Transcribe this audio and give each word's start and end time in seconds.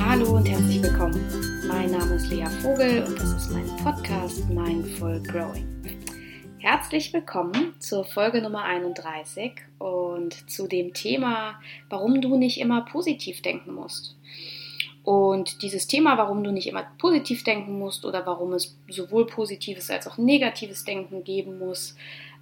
Hallo 0.00 0.36
und 0.36 0.48
herzlich 0.48 0.82
willkommen. 0.82 1.20
Mein 1.68 1.90
Name 1.90 2.14
ist 2.14 2.30
Lea 2.30 2.46
Vogel 2.62 3.04
und 3.04 3.18
das 3.18 3.34
ist 3.34 3.50
mein 3.50 3.66
Podcast 3.84 4.48
Mindful 4.48 5.22
Growing. 5.24 5.66
Herzlich 6.58 7.12
willkommen 7.12 7.74
zur 7.80 8.04
Folge 8.04 8.40
Nummer 8.40 8.64
31 8.64 9.52
und 9.78 10.50
zu 10.50 10.66
dem 10.66 10.94
Thema, 10.94 11.60
warum 11.90 12.22
du 12.22 12.38
nicht 12.38 12.58
immer 12.58 12.86
positiv 12.86 13.42
denken 13.42 13.74
musst. 13.74 14.17
Und 15.04 15.62
dieses 15.62 15.86
Thema, 15.86 16.18
warum 16.18 16.44
du 16.44 16.50
nicht 16.50 16.66
immer 16.66 16.86
positiv 16.98 17.44
denken 17.44 17.78
musst 17.78 18.04
oder 18.04 18.26
warum 18.26 18.52
es 18.52 18.76
sowohl 18.88 19.26
positives 19.26 19.90
als 19.90 20.06
auch 20.06 20.18
negatives 20.18 20.84
Denken 20.84 21.24
geben 21.24 21.58
muss, 21.58 21.96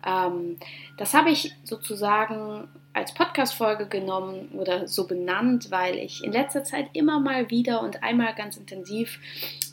ähm, 0.05 0.57
das 0.97 1.15
habe 1.15 1.31
ich 1.31 1.53
sozusagen 1.65 2.69
als 2.93 3.13
Podcast-Folge 3.13 3.87
genommen 3.87 4.49
oder 4.59 4.89
so 4.89 5.07
benannt, 5.07 5.71
weil 5.71 5.97
ich 5.99 6.25
in 6.25 6.33
letzter 6.33 6.65
Zeit 6.65 6.89
immer 6.95 7.21
mal 7.21 7.51
wieder 7.51 7.83
und 7.83 8.03
einmal 8.03 8.35
ganz 8.35 8.57
intensiv 8.57 9.21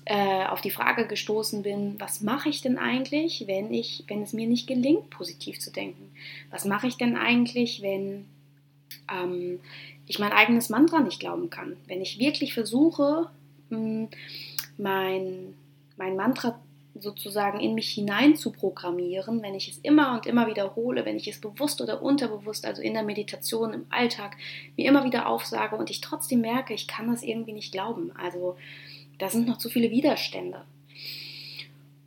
äh, 0.06 0.46
auf 0.46 0.60
die 0.60 0.72
Frage 0.72 1.08
gestoßen 1.08 1.62
bin, 1.62 1.96
was 2.00 2.20
mache 2.20 2.50
ich 2.50 2.62
denn 2.62 2.78
eigentlich, 2.78 3.46
wenn 3.48 3.74
ich, 3.74 4.04
wenn 4.08 4.22
es 4.22 4.34
mir 4.34 4.48
nicht 4.48 4.68
gelingt, 4.68 5.10
positiv 5.10 5.60
zu 5.60 5.72
denken? 5.72 6.12
Was 6.52 6.66
mache 6.66 6.88
ich 6.88 6.98
denn 6.98 7.16
eigentlich, 7.16 7.82
wenn 7.82 8.26
ähm, 9.10 9.60
ich 10.14 10.20
mein 10.20 10.32
eigenes 10.32 10.70
Mantra 10.70 11.00
nicht 11.00 11.20
glauben 11.20 11.50
kann? 11.50 11.76
Wenn 11.88 12.02
ich 12.02 12.20
wirklich 12.20 12.54
versuche, 12.54 13.30
mh, 13.70 13.78
hm, 13.78 14.10
mein, 14.78 15.56
mein 15.98 16.16
Mantra 16.16 16.60
sozusagen 16.96 17.60
in 17.60 17.74
mich 17.74 17.90
hinein 17.90 18.36
zu 18.36 18.52
programmieren, 18.52 19.42
wenn 19.42 19.56
ich 19.56 19.70
es 19.70 19.80
immer 19.80 20.14
und 20.14 20.28
immer 20.28 20.46
wiederhole, 20.46 21.04
wenn 21.06 21.18
ich 21.18 21.28
es 21.28 21.42
bewusst 21.42 21.82
oder 21.82 22.04
unterbewusst, 22.04 22.66
also 22.66 22.84
in 22.84 22.94
der 22.94 23.02
Meditation, 23.02 23.74
im 23.74 23.86
Alltag, 23.90 24.38
mir 24.78 24.88
immer 24.88 25.04
wieder 25.04 25.28
aufsage 25.28 25.76
und 25.76 25.90
ich 25.90 26.02
trotzdem 26.02 26.42
merke, 26.42 26.76
ich 26.76 26.88
kann 26.88 27.08
das 27.08 27.24
irgendwie 27.24 27.54
nicht 27.54 27.72
glauben. 27.72 28.12
Also 28.16 28.56
da 29.18 29.30
sind 29.30 29.48
noch 29.48 29.58
zu 29.58 29.70
viele 29.70 29.90
Widerstände. 29.90 30.64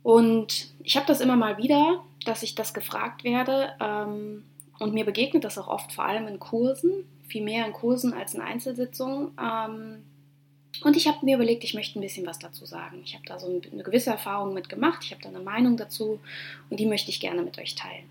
Und 0.01 0.69
ich 0.81 0.95
habe 0.95 1.07
das 1.07 1.19
immer 1.19 1.35
mal 1.35 1.57
wieder, 1.57 2.01
dass 2.25 2.43
ich 2.43 2.55
das 2.55 2.73
gefragt 2.73 3.25
werde 3.25 3.73
ähm, 3.81 4.45
und 4.79 4.93
mir 4.93 5.03
begegnet 5.03 5.43
das 5.43 5.57
auch 5.57 5.67
oft, 5.67 5.91
vor 5.91 6.05
allem 6.05 6.27
in 6.27 6.39
Kursen, 6.39 7.03
viel 7.27 7.43
mehr 7.43 7.65
in 7.65 7.73
Kursen 7.73 8.13
als 8.13 8.33
in 8.33 8.41
Einzelsitzungen. 8.41 9.31
Ähm, 9.41 10.03
und 10.83 10.95
ich 10.95 11.07
habe 11.07 11.25
mir 11.25 11.35
überlegt, 11.35 11.63
ich 11.63 11.73
möchte 11.73 11.97
ein 11.97 12.01
bisschen 12.01 12.25
was 12.25 12.39
dazu 12.39 12.65
sagen. 12.65 13.01
Ich 13.03 13.15
habe 13.15 13.25
da 13.25 13.39
so 13.39 13.47
eine 13.47 13.83
gewisse 13.83 14.11
Erfahrung 14.11 14.53
mit 14.53 14.69
gemacht, 14.69 15.03
ich 15.03 15.11
habe 15.11 15.21
da 15.21 15.29
eine 15.29 15.39
Meinung 15.39 15.77
dazu 15.77 16.19
und 16.69 16.79
die 16.79 16.85
möchte 16.85 17.09
ich 17.09 17.19
gerne 17.19 17.41
mit 17.41 17.57
euch 17.57 17.75
teilen. 17.75 18.05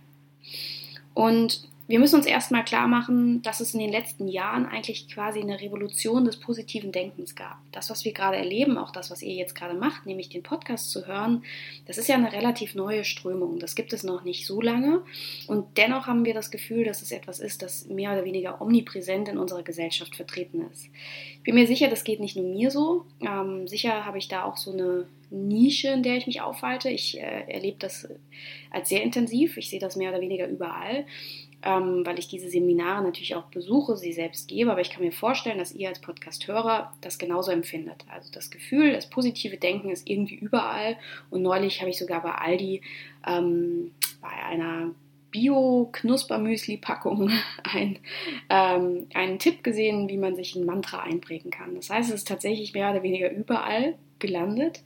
Und 1.14 1.68
wir 1.88 2.00
müssen 2.00 2.16
uns 2.16 2.26
erstmal 2.26 2.64
klar 2.64 2.88
machen, 2.88 3.42
dass 3.42 3.60
es 3.60 3.72
in 3.72 3.78
den 3.78 3.92
letzten 3.92 4.26
Jahren 4.26 4.66
eigentlich 4.66 5.08
quasi 5.08 5.40
eine 5.40 5.60
Revolution 5.60 6.24
des 6.24 6.36
positiven 6.36 6.90
Denkens 6.90 7.36
gab. 7.36 7.58
Das, 7.70 7.90
was 7.90 8.04
wir 8.04 8.12
gerade 8.12 8.36
erleben, 8.36 8.76
auch 8.76 8.90
das, 8.90 9.10
was 9.10 9.22
ihr 9.22 9.34
jetzt 9.34 9.54
gerade 9.54 9.74
macht, 9.74 10.04
nämlich 10.04 10.28
den 10.28 10.42
Podcast 10.42 10.90
zu 10.90 11.06
hören, 11.06 11.44
das 11.86 11.96
ist 11.96 12.08
ja 12.08 12.16
eine 12.16 12.32
relativ 12.32 12.74
neue 12.74 13.04
Strömung. 13.04 13.60
Das 13.60 13.76
gibt 13.76 13.92
es 13.92 14.02
noch 14.02 14.24
nicht 14.24 14.46
so 14.46 14.60
lange. 14.60 15.02
Und 15.46 15.78
dennoch 15.78 16.08
haben 16.08 16.24
wir 16.24 16.34
das 16.34 16.50
Gefühl, 16.50 16.84
dass 16.84 17.02
es 17.02 17.12
etwas 17.12 17.38
ist, 17.38 17.62
das 17.62 17.86
mehr 17.86 18.12
oder 18.12 18.24
weniger 18.24 18.60
omnipräsent 18.60 19.28
in 19.28 19.38
unserer 19.38 19.62
Gesellschaft 19.62 20.16
vertreten 20.16 20.66
ist. 20.72 20.88
Ich 21.36 21.42
bin 21.44 21.54
mir 21.54 21.68
sicher, 21.68 21.88
das 21.88 22.02
geht 22.02 22.18
nicht 22.18 22.36
nur 22.36 22.46
mir 22.46 22.72
so. 22.72 23.04
Ähm, 23.20 23.68
sicher 23.68 24.04
habe 24.04 24.18
ich 24.18 24.26
da 24.26 24.42
auch 24.42 24.56
so 24.56 24.72
eine 24.72 25.06
Nische, 25.30 25.88
in 25.88 26.02
der 26.02 26.16
ich 26.16 26.26
mich 26.26 26.40
aufhalte. 26.40 26.88
Ich 26.88 27.18
äh, 27.18 27.44
erlebe 27.48 27.76
das 27.78 28.08
als 28.72 28.88
sehr 28.88 29.04
intensiv. 29.04 29.56
Ich 29.56 29.70
sehe 29.70 29.80
das 29.80 29.94
mehr 29.94 30.10
oder 30.10 30.20
weniger 30.20 30.48
überall 30.48 31.04
ähm, 31.66 32.06
weil 32.06 32.18
ich 32.18 32.28
diese 32.28 32.48
Seminare 32.48 33.02
natürlich 33.02 33.34
auch 33.34 33.46
besuche, 33.46 33.96
sie 33.96 34.12
selbst 34.12 34.46
gebe, 34.46 34.70
aber 34.70 34.80
ich 34.80 34.90
kann 34.90 35.02
mir 35.02 35.10
vorstellen, 35.10 35.58
dass 35.58 35.74
ihr 35.74 35.88
als 35.88 36.00
Podcast-Hörer 36.00 36.94
das 37.00 37.18
genauso 37.18 37.50
empfindet. 37.50 38.04
Also 38.08 38.30
das 38.32 38.50
Gefühl, 38.50 38.92
das 38.92 39.10
positive 39.10 39.56
Denken 39.56 39.90
ist 39.90 40.08
irgendwie 40.08 40.36
überall 40.36 40.96
und 41.28 41.42
neulich 41.42 41.80
habe 41.80 41.90
ich 41.90 41.98
sogar 41.98 42.22
bei 42.22 42.32
Aldi 42.32 42.82
ähm, 43.26 43.90
bei 44.20 44.28
einer 44.28 44.94
Bio-Knuspermüsli-Packung 45.32 47.30
ein, 47.64 47.98
ähm, 48.48 49.08
einen 49.12 49.40
Tipp 49.40 49.64
gesehen, 49.64 50.08
wie 50.08 50.18
man 50.18 50.36
sich 50.36 50.54
ein 50.54 50.64
Mantra 50.64 51.00
einprägen 51.00 51.50
kann. 51.50 51.74
Das 51.74 51.90
heißt, 51.90 52.10
es 52.10 52.14
ist 52.16 52.28
tatsächlich 52.28 52.74
mehr 52.74 52.92
oder 52.92 53.02
weniger 53.02 53.30
überall 53.32 53.96
gelandet. 54.20 54.82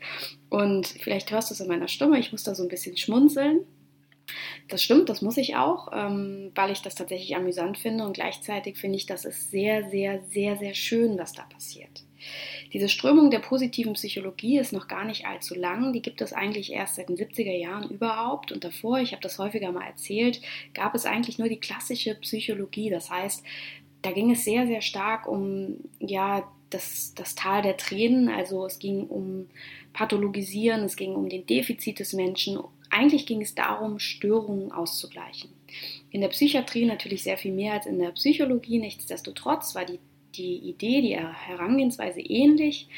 Und 0.49 0.89
vielleicht 0.89 1.31
hörst 1.31 1.51
du 1.51 1.55
es 1.55 1.61
in 1.61 1.69
meiner 1.69 1.89
Stimme, 1.89 2.19
ich 2.19 2.33
muss 2.33 2.43
da 2.43 2.55
so 2.55 2.63
ein 2.63 2.69
bisschen 2.69 2.97
schmunzeln. 2.97 3.61
Das 4.69 4.83
stimmt, 4.83 5.09
das 5.09 5.23
muss 5.23 5.37
ich 5.37 5.57
auch, 5.57 5.89
ähm, 5.93 6.53
weil 6.55 6.71
ich 6.71 6.83
das 6.83 6.95
tatsächlich 6.95 7.37
amüsant 7.37 7.79
finde 7.79 8.05
und 8.05 8.15
gleichzeitig 8.15 8.79
finde 8.79 8.97
ich, 8.97 9.07
das 9.07 9.25
ist 9.25 9.51
sehr, 9.51 9.89
sehr, 9.91 10.23
sehr, 10.23 10.57
sehr 10.57 10.75
schön, 10.75 11.19
was 11.19 11.33
da 11.33 11.43
passiert. 11.43 12.05
Diese 12.73 12.89
Strömung 12.89 13.31
der 13.31 13.41
positiven 13.41 13.95
Psychologie 13.95 14.59
ist 14.59 14.73
noch 14.73 14.89
gar 14.89 15.05
nicht 15.05 15.27
allzu 15.27 15.55
lang. 15.55 15.93
Die 15.93 16.03
gibt 16.03 16.21
es 16.21 16.33
eigentlich 16.33 16.73
erst 16.73 16.97
seit 16.97 17.09
den 17.09 17.17
70er 17.17 17.57
Jahren 17.57 17.89
überhaupt. 17.91 18.53
Und 18.53 18.65
davor, 18.65 19.01
ich 19.01 19.13
habe 19.13 19.23
das 19.23 19.39
häufiger 19.39 19.73
mal 19.73 19.87
erzählt, 19.87 20.41
gab 20.75 20.95
es 20.95 21.07
eigentlich 21.07 21.39
nur 21.39 21.49
die 21.49 21.61
klassische 21.61 22.15
Psychologie. 22.17 22.91
Das 22.91 23.11
heißt, 23.11 23.43
da 24.03 24.13
ging 24.13 24.31
es 24.31 24.45
sehr, 24.45 24.67
sehr 24.67 24.83
stark 24.83 25.27
um 25.27 25.79
ja, 25.99 26.51
das, 26.71 27.15
das 27.15 27.35
Tal 27.35 27.63
der 27.63 27.77
Tränen. 27.77 28.29
Also 28.29 28.67
es 28.67 28.79
ging 28.79 29.07
um 29.07 29.49
Pathologisieren, 29.93 30.85
es 30.85 30.97
ging 30.97 31.15
um 31.15 31.29
den 31.29 31.47
Defizit 31.47 31.99
des 31.99 32.13
Menschen, 32.13 32.59
eigentlich 32.91 33.27
ging 33.27 33.41
es 33.41 33.55
darum, 33.55 33.99
Störungen 33.99 34.73
auszugleichen. 34.73 35.51
In 36.11 36.21
der 36.21 36.29
Psychiatrie 36.29 36.85
natürlich 36.85 37.23
sehr 37.23 37.39
viel 37.39 37.53
mehr 37.53 37.75
als 37.75 37.87
in 37.87 37.99
der 37.99 38.11
Psychologie. 38.11 38.79
Nichtsdestotrotz 38.79 39.75
war 39.75 39.85
die, 39.85 40.01
die 40.35 40.57
Idee, 40.57 41.01
die 41.01 41.17
Herangehensweise 41.17 42.21
ähnlich. 42.21 42.89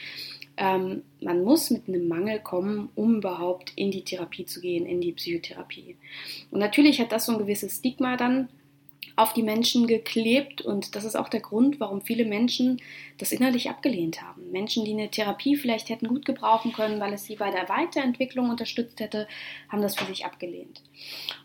Ähm, 0.56 1.02
man 1.20 1.44
muss 1.44 1.70
mit 1.70 1.88
einem 1.88 2.08
Mangel 2.08 2.40
kommen, 2.40 2.90
um 2.94 3.16
überhaupt 3.16 3.72
in 3.76 3.90
die 3.90 4.04
Therapie 4.04 4.44
zu 4.44 4.60
gehen, 4.60 4.86
in 4.86 5.00
die 5.00 5.12
Psychotherapie. 5.12 5.96
Und 6.50 6.60
natürlich 6.60 7.00
hat 7.00 7.12
das 7.12 7.26
so 7.26 7.32
ein 7.32 7.38
gewisses 7.38 7.78
Stigma 7.78 8.16
dann 8.16 8.48
auf 9.16 9.32
die 9.32 9.42
Menschen 9.42 9.86
geklebt 9.86 10.62
und 10.62 10.96
das 10.96 11.04
ist 11.04 11.16
auch 11.16 11.28
der 11.28 11.40
Grund, 11.40 11.80
warum 11.80 12.00
viele 12.00 12.24
Menschen 12.24 12.80
das 13.18 13.32
innerlich 13.32 13.68
abgelehnt 13.68 14.22
haben. 14.22 14.50
Menschen, 14.50 14.84
die 14.84 14.92
eine 14.92 15.10
Therapie 15.10 15.56
vielleicht 15.56 15.90
hätten 15.90 16.08
gut 16.08 16.24
gebrauchen 16.24 16.72
können, 16.72 16.98
weil 17.00 17.12
es 17.12 17.24
sie 17.24 17.36
bei 17.36 17.50
der 17.50 17.68
Weiterentwicklung 17.68 18.48
unterstützt 18.48 19.00
hätte, 19.00 19.28
haben 19.68 19.82
das 19.82 19.96
für 19.96 20.06
sich 20.06 20.24
abgelehnt. 20.24 20.82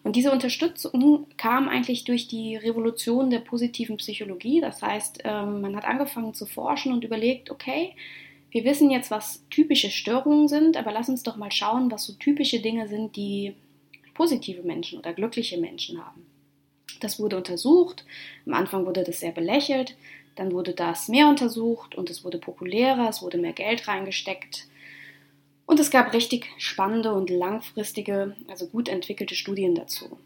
Und 0.04 0.16
diese 0.16 0.32
Unterstützung 0.32 1.28
kam 1.38 1.68
eigentlich 1.68 2.06
durch 2.06 2.28
die 2.28 2.56
Revolution 2.56 3.30
der 3.30 3.40
positiven 3.40 3.98
Psychologie. 3.98 4.62
Das 4.62 4.82
heißt, 4.82 5.24
ähm, 5.26 5.62
man 5.62 5.76
hat 5.76 5.86
angefangen 5.86 6.34
zu 6.34 6.46
forschen 6.46 6.94
und 6.94 7.04
überlegt, 7.04 7.52
okay, 7.52 7.94
wir 8.52 8.64
wissen 8.64 8.90
jetzt, 8.90 9.12
was 9.12 9.44
typische 9.50 9.90
Störungen 9.90 10.48
sind, 10.48 10.78
aber 10.78 10.92
lass 10.92 11.10
uns 11.10 11.24
doch 11.24 11.36
mal 11.36 11.52
schauen, 11.52 11.92
was 11.92 12.06
so 12.06 12.14
typische 12.14 12.62
Dinge 12.62 12.88
sind, 12.88 13.16
die 13.16 13.56
positive 14.14 14.64
Menschen 14.64 15.00
oder 15.00 15.14
glückliche 15.14 15.58
Menschen 15.58 16.04
haben. 16.04 16.26
Das 17.00 17.20
wurde 17.20 17.38
untersucht. 17.38 18.06
Am 18.46 18.54
Anfang 18.54 18.86
wurde 18.86 19.04
das 19.04 19.20
sehr 19.20 19.32
belächelt. 19.32 19.96
Dann 20.36 20.52
wurde 20.52 20.74
das 20.74 21.08
mehr 21.08 21.28
untersucht 21.28 21.96
und 21.96 22.10
es 22.10 22.24
wurde 22.24 22.38
populärer, 22.38 23.10
es 23.10 23.22
wurde 23.22 23.38
mehr 23.38 23.54
Geld 23.54 23.88
reingesteckt. 23.88 24.68
Und 25.66 25.80
es 25.80 25.92
gab 25.92 26.14
richtig 26.14 26.48
spannende 26.58 27.14
und 27.14 27.30
langfristige, 27.30 28.36
also 28.48 28.68
gut 28.68 28.88
entwickelte 28.88 29.36
Studien 29.36 29.76
dazu. 29.76 30.18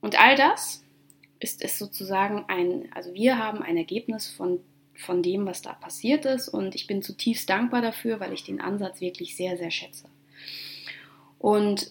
Und 0.00 0.20
all 0.20 0.36
das 0.36 0.84
ist 1.40 1.64
es 1.64 1.78
sozusagen 1.78 2.44
ein, 2.48 2.88
also 2.94 3.12
wir 3.14 3.38
haben 3.38 3.62
ein 3.62 3.76
Ergebnis 3.76 4.28
von, 4.28 4.60
von 4.94 5.22
dem, 5.22 5.46
was 5.46 5.62
da 5.62 5.72
passiert 5.72 6.26
ist. 6.26 6.48
Und 6.48 6.74
ich 6.74 6.86
bin 6.86 7.02
zutiefst 7.02 7.48
dankbar 7.48 7.82
dafür, 7.82 8.20
weil 8.20 8.32
ich 8.32 8.44
den 8.44 8.60
Ansatz 8.60 9.00
wirklich 9.00 9.36
sehr, 9.36 9.56
sehr 9.56 9.70
schätze. 9.70 10.08
Und 11.38 11.90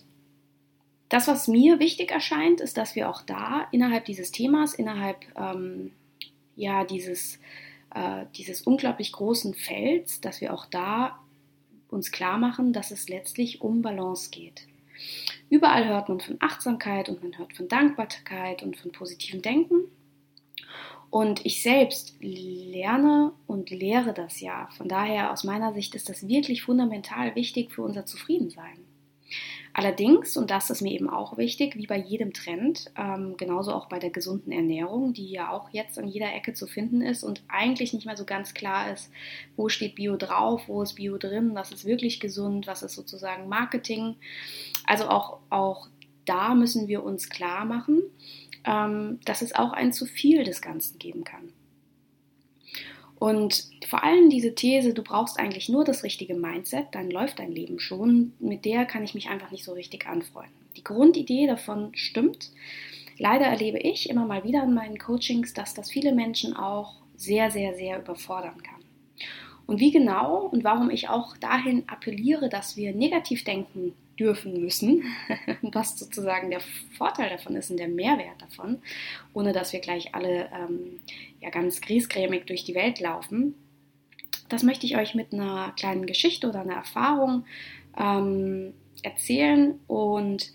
das, 1.10 1.28
was 1.28 1.48
mir 1.48 1.80
wichtig 1.80 2.12
erscheint, 2.12 2.60
ist, 2.60 2.78
dass 2.78 2.96
wir 2.96 3.10
auch 3.10 3.22
da 3.22 3.68
innerhalb 3.72 4.06
dieses 4.06 4.32
Themas, 4.32 4.74
innerhalb 4.74 5.18
ähm, 5.38 5.92
ja, 6.56 6.84
dieses, 6.84 7.40
äh, 7.94 8.26
dieses 8.36 8.64
unglaublich 8.64 9.12
großen 9.14 9.54
Felds, 9.54 10.20
dass 10.20 10.42
wir 10.42 10.54
auch 10.54 10.66
da 10.66 11.20
uns 11.90 12.12
klar 12.12 12.38
machen, 12.38 12.74
dass 12.74 12.92
es 12.92 13.08
letztlich 13.08 13.62
um 13.62 13.82
Balance 13.82 14.30
geht. 14.32 14.68
Überall 15.50 15.88
hört 15.88 16.10
man 16.10 16.20
von 16.20 16.38
Achtsamkeit 16.40 17.08
und 17.08 17.24
man 17.24 17.38
hört 17.38 17.54
von 17.54 17.68
Dankbarkeit 17.68 18.64
und 18.64 18.76
von 18.76 18.92
positivem 18.92 19.42
Denken. 19.42 19.86
Und 21.10 21.46
ich 21.46 21.64
selbst 21.64 22.16
lerne 22.20 23.32
und 23.46 23.70
lehre 23.70 24.14
das 24.14 24.42
ja. 24.42 24.68
Von 24.76 24.90
daher, 24.90 25.32
aus 25.32 25.46
meiner 25.46 25.74
Sicht, 25.74 25.96
ist 25.96 26.10
das 26.10 26.28
wirklich 26.28 26.64
fundamental 26.64 27.34
wichtig 27.36 27.72
für 27.72 27.84
unser 27.84 28.06
Zufriedensein. 28.06 28.87
Allerdings, 29.80 30.36
und 30.38 30.50
das 30.50 30.72
ist 30.72 30.82
mir 30.82 30.92
eben 30.92 31.08
auch 31.08 31.38
wichtig, 31.38 31.76
wie 31.76 31.86
bei 31.86 32.00
jedem 32.00 32.34
Trend, 32.34 32.92
ähm, 32.98 33.38
genauso 33.38 33.72
auch 33.76 33.88
bei 33.88 34.00
der 34.00 34.10
gesunden 34.10 34.52
Ernährung, 34.52 35.14
die 35.14 35.30
ja 35.30 35.52
auch 35.52 35.70
jetzt 35.70 36.00
an 36.00 36.08
jeder 36.08 36.34
Ecke 36.34 36.54
zu 36.54 36.66
finden 36.66 37.04
ist 37.04 37.24
und 37.24 37.44
eigentlich 37.48 37.94
nicht 37.94 38.08
mehr 38.08 38.18
so 38.18 38.26
ganz 38.26 38.56
klar 38.56 38.92
ist, 38.92 39.12
wo 39.56 39.70
steht 39.70 39.94
Bio 39.94 40.18
drauf, 40.18 40.64
wo 40.66 40.82
ist 40.82 40.96
Bio 40.96 41.20
drin, 41.20 41.52
was 41.54 41.72
ist 41.72 41.86
wirklich 41.86 42.20
gesund, 42.20 42.66
was 42.66 42.82
ist 42.82 42.96
sozusagen 42.96 43.50
Marketing. 43.50 44.16
Also 44.88 45.10
auch, 45.10 45.42
auch 45.52 45.90
da 46.26 46.56
müssen 46.56 46.88
wir 46.88 47.04
uns 47.04 47.30
klar 47.30 47.64
machen, 47.64 48.02
ähm, 48.66 49.20
dass 49.26 49.44
es 49.44 49.54
auch 49.54 49.74
ein 49.74 49.94
zu 49.94 50.08
viel 50.08 50.44
des 50.44 50.64
Ganzen 50.64 50.98
geben 50.98 51.24
kann. 51.24 51.54
Und 53.20 53.68
vor 53.88 54.04
allem 54.04 54.30
diese 54.30 54.54
These, 54.54 54.94
du 54.94 55.02
brauchst 55.02 55.40
eigentlich 55.40 55.70
nur 55.70 55.84
das 55.84 56.04
richtige 56.04 56.36
Mindset, 56.36 56.88
dann 56.92 57.10
läuft 57.10 57.40
dein 57.40 57.52
Leben 57.52 57.80
schon, 57.80 58.34
mit 58.40 58.64
der 58.66 58.86
kann 58.86 59.04
ich 59.04 59.16
mich 59.16 59.30
einfach 59.30 59.50
nicht 59.52 59.64
so 59.64 59.74
richtig 59.74 60.06
anfreunden. 60.08 60.54
Die 60.76 60.84
Grundidee 60.84 61.48
davon 61.48 61.90
stimmt. 61.96 62.52
Leider 63.18 63.46
erlebe 63.46 63.80
ich 63.80 64.10
immer 64.10 64.26
mal 64.26 64.44
wieder 64.44 64.64
in 64.64 64.76
meinen 64.76 65.00
Coachings, 65.00 65.54
dass 65.54 65.74
das 65.74 65.90
viele 65.90 66.14
Menschen 66.14 66.56
auch 66.56 66.94
sehr, 67.16 67.50
sehr, 67.50 67.74
sehr 67.74 68.00
überfordern 68.00 68.62
kann. 68.62 68.76
Und 69.66 69.80
wie 69.80 69.92
genau 69.92 70.48
und 70.52 70.64
warum 70.64 70.92
ich 70.92 71.10
auch 71.10 71.36
dahin 71.38 71.84
appelliere, 71.88 72.50
dass 72.50 72.78
wir 72.78 72.94
negativ 72.94 73.44
denken 73.44 73.94
dürfen 74.20 74.62
müssen, 74.62 75.04
was 75.62 75.98
sozusagen 75.98 76.50
der 76.50 76.62
Vorteil 76.98 77.30
davon 77.30 77.56
ist 77.56 77.70
und 77.72 77.78
der 77.78 77.88
Mehrwert 77.88 78.42
davon, 78.42 78.80
ohne 79.34 79.54
dass 79.54 79.74
wir 79.74 79.80
gleich 79.80 80.16
alle 80.16 80.50
ähm, 80.54 81.02
ja 81.42 81.50
ganz 81.50 81.82
griesgrämig 81.82 82.46
durch 82.46 82.64
die 82.64 82.76
Welt 82.76 83.00
laufen. 83.00 83.56
Das 84.50 84.64
möchte 84.64 84.86
ich 84.86 84.98
euch 84.98 85.14
mit 85.14 85.34
einer 85.34 85.74
kleinen 85.78 86.06
Geschichte 86.06 86.48
oder 86.48 86.62
einer 86.62 86.76
Erfahrung 86.76 87.46
ähm, 87.98 88.74
erzählen 89.04 89.80
und 89.88 90.52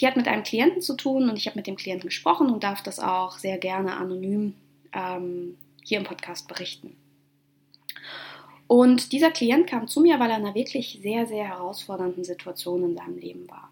die 0.00 0.06
hat 0.06 0.16
mit 0.16 0.26
einem 0.26 0.42
Klienten 0.42 0.82
zu 0.82 0.96
tun 0.96 1.28
und 1.28 1.36
ich 1.36 1.46
habe 1.46 1.58
mit 1.58 1.66
dem 1.66 1.76
Klienten 1.76 2.08
gesprochen 2.08 2.50
und 2.50 2.64
darf 2.64 2.82
das 2.82 2.98
auch 2.98 3.38
sehr 3.38 3.58
gerne 3.58 3.96
anonym 3.96 4.54
ähm, 4.92 5.56
hier 5.82 5.98
im 5.98 6.04
Podcast 6.04 6.48
berichten. 6.48 6.96
Und 8.66 9.12
dieser 9.12 9.30
Klient 9.30 9.66
kam 9.66 9.86
zu 9.86 10.00
mir, 10.00 10.18
weil 10.18 10.30
er 10.30 10.38
in 10.38 10.46
einer 10.46 10.54
wirklich 10.54 10.98
sehr, 11.02 11.26
sehr 11.26 11.46
herausfordernden 11.46 12.24
Situation 12.24 12.82
in 12.82 12.96
seinem 12.96 13.18
Leben 13.18 13.48
war. 13.48 13.70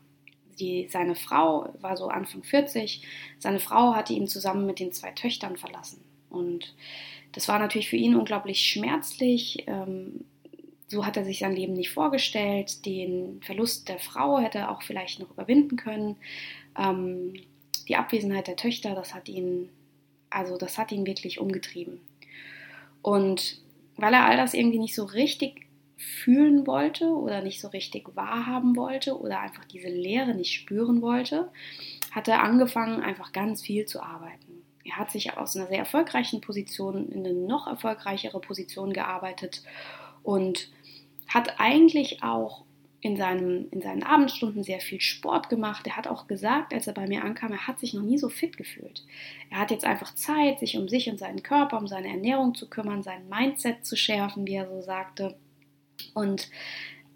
Die, 0.61 0.87
seine 0.91 1.15
Frau 1.15 1.73
war 1.81 1.97
so 1.97 2.09
Anfang 2.09 2.43
40, 2.43 3.03
seine 3.39 3.59
Frau 3.59 3.95
hatte 3.95 4.13
ihn 4.13 4.29
zusammen 4.29 4.67
mit 4.67 4.79
den 4.79 4.93
zwei 4.93 5.11
Töchtern 5.11 5.57
verlassen. 5.57 6.05
Und 6.33 6.75
das 7.33 7.49
war 7.49 7.59
natürlich 7.59 7.89
für 7.89 7.97
ihn 7.97 8.15
unglaublich 8.15 8.61
schmerzlich. 8.61 9.65
Ähm, 9.67 10.25
so 10.89 11.07
hat 11.07 11.17
er 11.17 11.25
sich 11.25 11.39
sein 11.39 11.57
Leben 11.57 11.73
nicht 11.73 11.91
vorgestellt. 11.91 12.85
Den 12.85 13.41
Verlust 13.43 13.89
der 13.89 13.99
Frau 13.99 14.39
hätte 14.39 14.59
er 14.59 14.71
auch 14.71 14.83
vielleicht 14.83 15.21
noch 15.21 15.31
überwinden 15.31 15.77
können. 15.77 16.17
Ähm, 16.79 17.35
die 17.89 17.97
Abwesenheit 17.97 18.47
der 18.47 18.57
Töchter, 18.57 18.95
das 18.95 19.15
hat 19.15 19.29
ihn, 19.29 19.71
also 20.31 20.57
das 20.57 20.79
hat 20.79 20.93
ihn 20.93 21.07
wirklich 21.07 21.41
umgetrieben. 21.41 22.01
Und 23.01 23.61
weil 23.97 24.15
er 24.15 24.27
all 24.27 24.37
das 24.37 24.55
irgendwie 24.55 24.79
nicht 24.79 24.95
so 24.95 25.05
richtig 25.05 25.67
fühlen 25.97 26.67
wollte 26.67 27.07
oder 27.07 27.43
nicht 27.43 27.61
so 27.61 27.69
richtig 27.69 28.15
wahrhaben 28.15 28.77
wollte 28.77 29.19
oder 29.19 29.41
einfach 29.41 29.65
diese 29.65 29.89
Leere 29.89 30.35
nicht 30.35 30.53
spüren 30.53 31.01
wollte, 31.01 31.51
hat 32.11 32.29
er 32.29 32.43
angefangen, 32.43 33.01
einfach 33.01 33.33
ganz 33.33 33.63
viel 33.63 33.87
zu 33.87 34.03
arbeiten. 34.03 34.52
Er 34.85 34.97
hat 34.97 35.11
sich 35.11 35.37
aus 35.37 35.57
einer 35.57 35.69
sehr 35.69 35.79
erfolgreichen 35.79 36.41
Position 36.41 37.09
in 37.11 37.27
eine 37.27 37.35
noch 37.35 37.67
erfolgreichere 37.67 38.41
Position 38.41 38.93
gearbeitet 38.93 39.63
und 40.23 40.71
hat 41.29 41.61
eigentlich 41.61 42.23
auch 42.23 42.65
in, 43.01 43.17
seinem, 43.17 43.67
in 43.73 43.83
seinen 43.83 44.05
Abendstunden 44.05 44.63
sehr 44.63 44.81
viel 44.81 45.01
Sport 45.01 45.49
gemacht. 45.49 45.87
Er 45.87 45.97
hat 45.97 46.07
auch 46.07 46.29
gesagt, 46.29 46.73
als 46.73 46.87
er 46.87 46.95
bei 46.95 47.09
mir 47.09 47.25
ankam, 47.25 47.53
er 47.53 47.67
hat 47.67 47.81
sich 47.81 47.95
noch 47.95 48.03
nie 48.03 48.17
so 48.17 48.29
fit 48.29 48.57
gefühlt. 48.57 49.05
Er 49.51 49.59
hat 49.59 49.73
jetzt 49.73 49.85
einfach 49.85 50.15
Zeit, 50.15 50.61
sich 50.61 50.77
um 50.77 50.89
sich 50.89 51.11
und 51.11 51.19
seinen 51.19 51.43
Körper, 51.43 51.79
um 51.79 51.89
seine 51.89 52.09
Ernährung 52.09 52.55
zu 52.55 52.71
kümmern, 52.71 53.03
sein 53.03 53.29
Mindset 53.29 53.85
zu 53.85 53.97
schärfen, 53.97 54.47
wie 54.47 54.55
er 54.55 54.69
so 54.69 54.83
sagte. 54.83 55.37
Und 56.15 56.49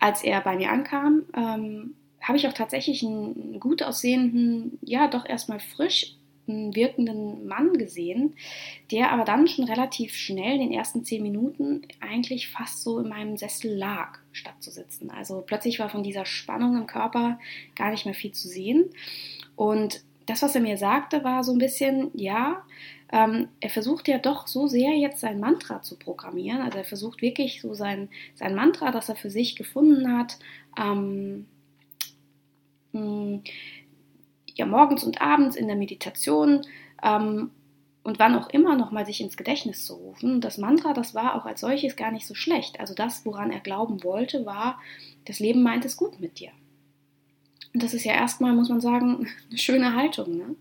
als 0.01 0.25
er 0.25 0.41
bei 0.41 0.57
mir 0.57 0.73
ankam, 0.73 1.23
ähm, 1.35 1.95
habe 2.21 2.37
ich 2.37 2.49
auch 2.49 2.53
tatsächlich 2.53 3.05
einen 3.05 3.61
gut 3.61 3.85
aussehenden, 3.85 4.79
ja, 4.83 5.07
doch 5.07 5.25
erstmal 5.25 5.61
frisch 5.61 6.17
wirkenden 6.47 7.47
Mann 7.47 7.75
gesehen, 7.75 8.35
der 8.91 9.11
aber 9.11 9.25
dann 9.25 9.49
schon 9.49 9.65
relativ 9.65 10.15
schnell 10.15 10.55
in 10.55 10.61
den 10.61 10.73
ersten 10.73 11.05
zehn 11.05 11.23
Minuten 11.23 11.83
eigentlich 12.01 12.49
fast 12.49 12.83
so 12.83 13.01
in 13.01 13.09
meinem 13.09 13.37
Sessel 13.37 13.75
lag, 13.75 14.19
statt 14.33 14.55
zu 14.61 14.71
sitzen. 14.71 15.11
Also 15.11 15.43
plötzlich 15.45 15.79
war 15.79 15.89
von 15.89 16.03
dieser 16.03 16.25
Spannung 16.25 16.77
im 16.77 16.87
Körper 16.87 17.39
gar 17.75 17.91
nicht 17.91 18.05
mehr 18.05 18.15
viel 18.15 18.33
zu 18.33 18.49
sehen. 18.49 18.91
Und 19.57 20.03
das, 20.27 20.43
was 20.43 20.55
er 20.55 20.61
mir 20.61 20.77
sagte, 20.77 21.25
war 21.25 21.45
so 21.45 21.53
ein 21.53 21.59
bisschen, 21.59 22.11
ja, 22.15 22.65
ähm, 23.13 23.49
er 23.61 23.71
versucht 23.71 24.09
ja 24.09 24.19
doch 24.19 24.47
so 24.47 24.67
sehr 24.67 24.93
jetzt 24.97 25.21
sein 25.21 25.39
Mantra 25.39 25.83
zu 25.83 25.97
programmieren. 25.97 26.61
Also 26.61 26.79
er 26.79 26.85
versucht 26.85 27.23
wirklich 27.23 27.61
so 27.61 27.75
sein, 27.75 28.09
sein 28.35 28.55
Mantra, 28.55 28.91
das 28.91 29.09
er 29.09 29.17
für 29.17 29.31
sich 29.31 29.55
gefunden 29.55 30.17
hat, 30.17 30.39
ähm, 30.79 31.47
mh, 32.93 33.41
ja 34.57 34.67
morgens 34.67 35.05
und 35.05 35.21
abends 35.21 35.57
in 35.57 35.67
der 35.67 35.77
Meditation 35.77 36.63
ähm, 37.03 37.51
und 38.03 38.19
wann 38.19 38.37
auch 38.37 38.49
immer 38.51 38.77
nochmal 38.77 39.05
sich 39.05 39.21
ins 39.21 39.37
Gedächtnis 39.37 39.85
zu 39.85 39.95
rufen. 39.95 40.41
Das 40.41 40.59
Mantra, 40.59 40.93
das 40.93 41.15
war 41.15 41.35
auch 41.35 41.45
als 41.45 41.61
solches 41.61 41.97
gar 41.97 42.11
nicht 42.11 42.27
so 42.27 42.35
schlecht. 42.35 42.81
Also 42.81 42.95
das, 42.95 43.27
woran 43.27 43.51
er 43.51 43.61
glauben 43.61 44.03
wollte, 44.05 44.47
war, 44.47 44.81
das 45.25 45.41
Leben 45.41 45.63
meint 45.63 45.85
es 45.85 45.97
gut 45.97 46.21
mit 46.21 46.39
dir. 46.39 46.51
Und 47.75 47.83
das 47.83 47.95
ist 47.95 48.05
ja 48.05 48.15
erstmal, 48.15 48.55
muss 48.55 48.69
man 48.69 48.81
sagen, 48.81 49.29
eine 49.51 49.59
schöne 49.59 49.95
Haltung. 49.95 50.37
Ne? 50.37 50.57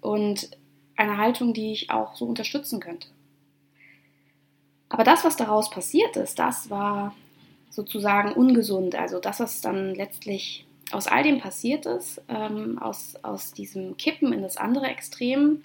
Und 0.00 0.50
eine 0.96 1.18
Haltung, 1.18 1.52
die 1.54 1.72
ich 1.72 1.90
auch 1.90 2.16
so 2.16 2.24
unterstützen 2.24 2.80
könnte. 2.80 3.08
Aber 4.88 5.04
das, 5.04 5.24
was 5.24 5.36
daraus 5.36 5.70
passiert 5.70 6.16
ist, 6.16 6.38
das 6.38 6.70
war 6.70 7.14
sozusagen 7.70 8.32
ungesund. 8.32 8.94
Also 8.94 9.20
das, 9.20 9.40
was 9.40 9.60
dann 9.60 9.94
letztlich 9.94 10.65
aus 10.92 11.06
all 11.06 11.22
dem 11.22 11.40
passiert 11.40 11.86
ist, 11.86 12.22
ähm, 12.28 12.78
aus, 12.78 13.16
aus 13.22 13.52
diesem 13.52 13.96
Kippen 13.96 14.32
in 14.32 14.42
das 14.42 14.56
andere 14.56 14.86
Extrem, 14.86 15.62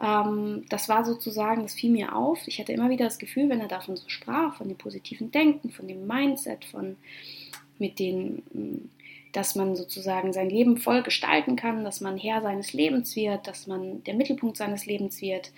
ähm, 0.00 0.64
das 0.68 0.88
war 0.88 1.04
sozusagen, 1.04 1.62
das 1.62 1.74
fiel 1.74 1.90
mir 1.90 2.16
auf. 2.16 2.46
Ich 2.46 2.58
hatte 2.58 2.72
immer 2.72 2.88
wieder 2.88 3.04
das 3.04 3.18
Gefühl, 3.18 3.48
wenn 3.48 3.60
er 3.60 3.68
davon 3.68 3.96
so 3.96 4.08
sprach, 4.08 4.56
von 4.56 4.68
dem 4.68 4.78
positiven 4.78 5.30
Denken, 5.30 5.70
von 5.70 5.86
dem 5.86 6.06
Mindset, 6.06 6.64
von 6.64 6.96
mit 7.78 7.98
den, 7.98 8.42
mm, 8.52 8.90
dass 9.32 9.54
man 9.54 9.76
sozusagen 9.76 10.32
sein 10.32 10.50
Leben 10.50 10.76
voll 10.78 11.02
gestalten 11.02 11.56
kann, 11.56 11.84
dass 11.84 12.00
man 12.00 12.16
Herr 12.16 12.42
seines 12.42 12.72
Lebens 12.72 13.14
wird, 13.14 13.46
dass 13.46 13.66
man 13.66 14.02
der 14.04 14.14
Mittelpunkt 14.14 14.56
seines 14.56 14.86
Lebens 14.86 15.20
wird. 15.20 15.52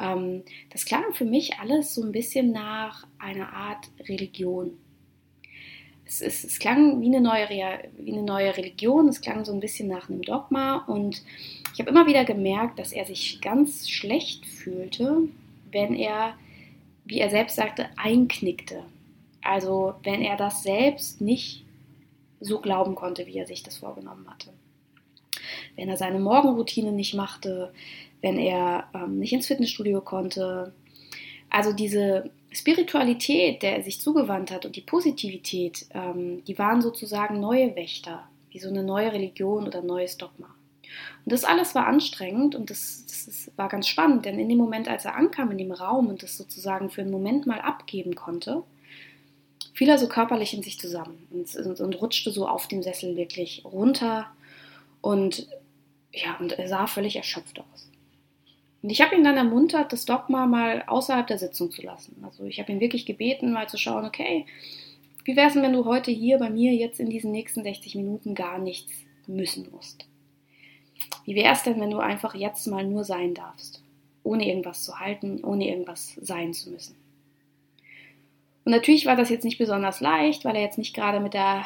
Ähm, 0.00 0.42
das 0.70 0.84
klang 0.84 1.14
für 1.14 1.24
mich 1.24 1.58
alles 1.60 1.94
so 1.94 2.02
ein 2.02 2.12
bisschen 2.12 2.52
nach 2.52 3.06
einer 3.18 3.52
Art 3.52 3.88
Religion 4.08 4.76
es, 6.06 6.20
es, 6.20 6.44
es 6.44 6.58
klang 6.58 7.00
wie 7.00 7.06
eine, 7.06 7.20
neue, 7.20 7.48
wie 7.48 8.12
eine 8.12 8.22
neue 8.22 8.56
Religion, 8.56 9.08
es 9.08 9.20
klang 9.20 9.44
so 9.44 9.52
ein 9.52 9.60
bisschen 9.60 9.88
nach 9.88 10.08
einem 10.08 10.22
Dogma 10.22 10.84
und 10.86 11.22
ich 11.72 11.80
habe 11.80 11.90
immer 11.90 12.06
wieder 12.06 12.24
gemerkt, 12.24 12.78
dass 12.78 12.92
er 12.92 13.04
sich 13.04 13.40
ganz 13.40 13.88
schlecht 13.88 14.46
fühlte, 14.46 15.28
wenn 15.72 15.94
er, 15.94 16.34
wie 17.04 17.18
er 17.18 17.30
selbst 17.30 17.56
sagte, 17.56 17.88
einknickte. 17.96 18.84
Also 19.42 19.94
wenn 20.04 20.22
er 20.22 20.36
das 20.36 20.62
selbst 20.62 21.20
nicht 21.20 21.64
so 22.40 22.60
glauben 22.60 22.94
konnte, 22.94 23.26
wie 23.26 23.38
er 23.38 23.46
sich 23.46 23.62
das 23.62 23.78
vorgenommen 23.78 24.28
hatte. 24.28 24.50
Wenn 25.76 25.88
er 25.88 25.96
seine 25.96 26.20
Morgenroutine 26.20 26.92
nicht 26.92 27.14
machte, 27.14 27.72
wenn 28.20 28.38
er 28.38 28.88
ähm, 28.94 29.18
nicht 29.18 29.32
ins 29.32 29.46
Fitnessstudio 29.46 30.00
konnte. 30.00 30.72
Also 31.50 31.72
diese 31.72 32.30
Spiritualität, 32.54 33.62
der 33.62 33.76
er 33.76 33.82
sich 33.82 34.00
zugewandt 34.00 34.50
hat 34.50 34.64
und 34.64 34.76
die 34.76 34.80
Positivität, 34.80 35.86
ähm, 35.90 36.44
die 36.44 36.58
waren 36.58 36.82
sozusagen 36.82 37.40
neue 37.40 37.74
Wächter, 37.76 38.28
wie 38.50 38.58
so 38.58 38.68
eine 38.68 38.84
neue 38.84 39.12
Religion 39.12 39.66
oder 39.66 39.82
neues 39.82 40.16
Dogma. 40.16 40.54
Und 41.24 41.32
das 41.32 41.44
alles 41.44 41.74
war 41.74 41.86
anstrengend 41.86 42.54
und 42.54 42.70
das, 42.70 43.04
das 43.06 43.50
war 43.56 43.68
ganz 43.68 43.88
spannend, 43.88 44.24
denn 44.24 44.38
in 44.38 44.48
dem 44.48 44.58
Moment, 44.58 44.88
als 44.88 45.04
er 45.04 45.16
ankam 45.16 45.50
in 45.50 45.58
dem 45.58 45.72
Raum 45.72 46.08
und 46.08 46.22
das 46.22 46.36
sozusagen 46.36 46.90
für 46.90 47.00
einen 47.00 47.10
Moment 47.10 47.46
mal 47.46 47.60
abgeben 47.60 48.14
konnte, 48.14 48.62
fiel 49.72 49.88
er 49.88 49.98
so 49.98 50.08
körperlich 50.08 50.54
in 50.54 50.62
sich 50.62 50.78
zusammen 50.78 51.26
und, 51.30 51.54
und, 51.56 51.80
und 51.80 52.00
rutschte 52.00 52.30
so 52.30 52.46
auf 52.46 52.68
dem 52.68 52.82
Sessel 52.82 53.16
wirklich 53.16 53.64
runter 53.64 54.26
und 55.00 55.48
ja, 56.12 56.36
und 56.38 56.52
er 56.52 56.68
sah 56.68 56.86
völlig 56.86 57.16
erschöpft 57.16 57.58
aus. 57.58 57.90
Und 58.84 58.90
ich 58.90 59.00
habe 59.00 59.16
ihn 59.16 59.24
dann 59.24 59.38
ermuntert, 59.38 59.94
das 59.94 60.04
Dogma 60.04 60.44
mal 60.44 60.84
außerhalb 60.86 61.26
der 61.26 61.38
Sitzung 61.38 61.70
zu 61.70 61.80
lassen. 61.80 62.22
Also 62.22 62.44
ich 62.44 62.60
habe 62.60 62.70
ihn 62.70 62.80
wirklich 62.80 63.06
gebeten, 63.06 63.50
mal 63.50 63.66
zu 63.66 63.78
schauen, 63.78 64.04
okay, 64.04 64.44
wie 65.24 65.36
wäre 65.36 65.46
es 65.46 65.54
denn, 65.54 65.62
wenn 65.62 65.72
du 65.72 65.86
heute 65.86 66.10
hier 66.10 66.36
bei 66.36 66.50
mir 66.50 66.74
jetzt 66.74 67.00
in 67.00 67.08
diesen 67.08 67.32
nächsten 67.32 67.62
60 67.62 67.94
Minuten 67.94 68.34
gar 68.34 68.58
nichts 68.58 68.92
müssen 69.26 69.70
musst? 69.70 70.06
Wie 71.24 71.34
wäre 71.34 71.54
es 71.54 71.62
denn, 71.62 71.80
wenn 71.80 71.90
du 71.90 71.98
einfach 71.98 72.34
jetzt 72.34 72.66
mal 72.66 72.84
nur 72.84 73.04
sein 73.04 73.32
darfst, 73.32 73.82
ohne 74.22 74.46
irgendwas 74.46 74.84
zu 74.84 75.00
halten, 75.00 75.42
ohne 75.42 75.66
irgendwas 75.66 76.18
sein 76.20 76.52
zu 76.52 76.68
müssen? 76.68 76.94
Und 78.66 78.72
natürlich 78.72 79.06
war 79.06 79.16
das 79.16 79.30
jetzt 79.30 79.44
nicht 79.44 79.56
besonders 79.56 80.02
leicht, 80.02 80.44
weil 80.44 80.56
er 80.56 80.62
jetzt 80.62 80.76
nicht 80.76 80.94
gerade 80.94 81.20
mit 81.20 81.32
der 81.32 81.64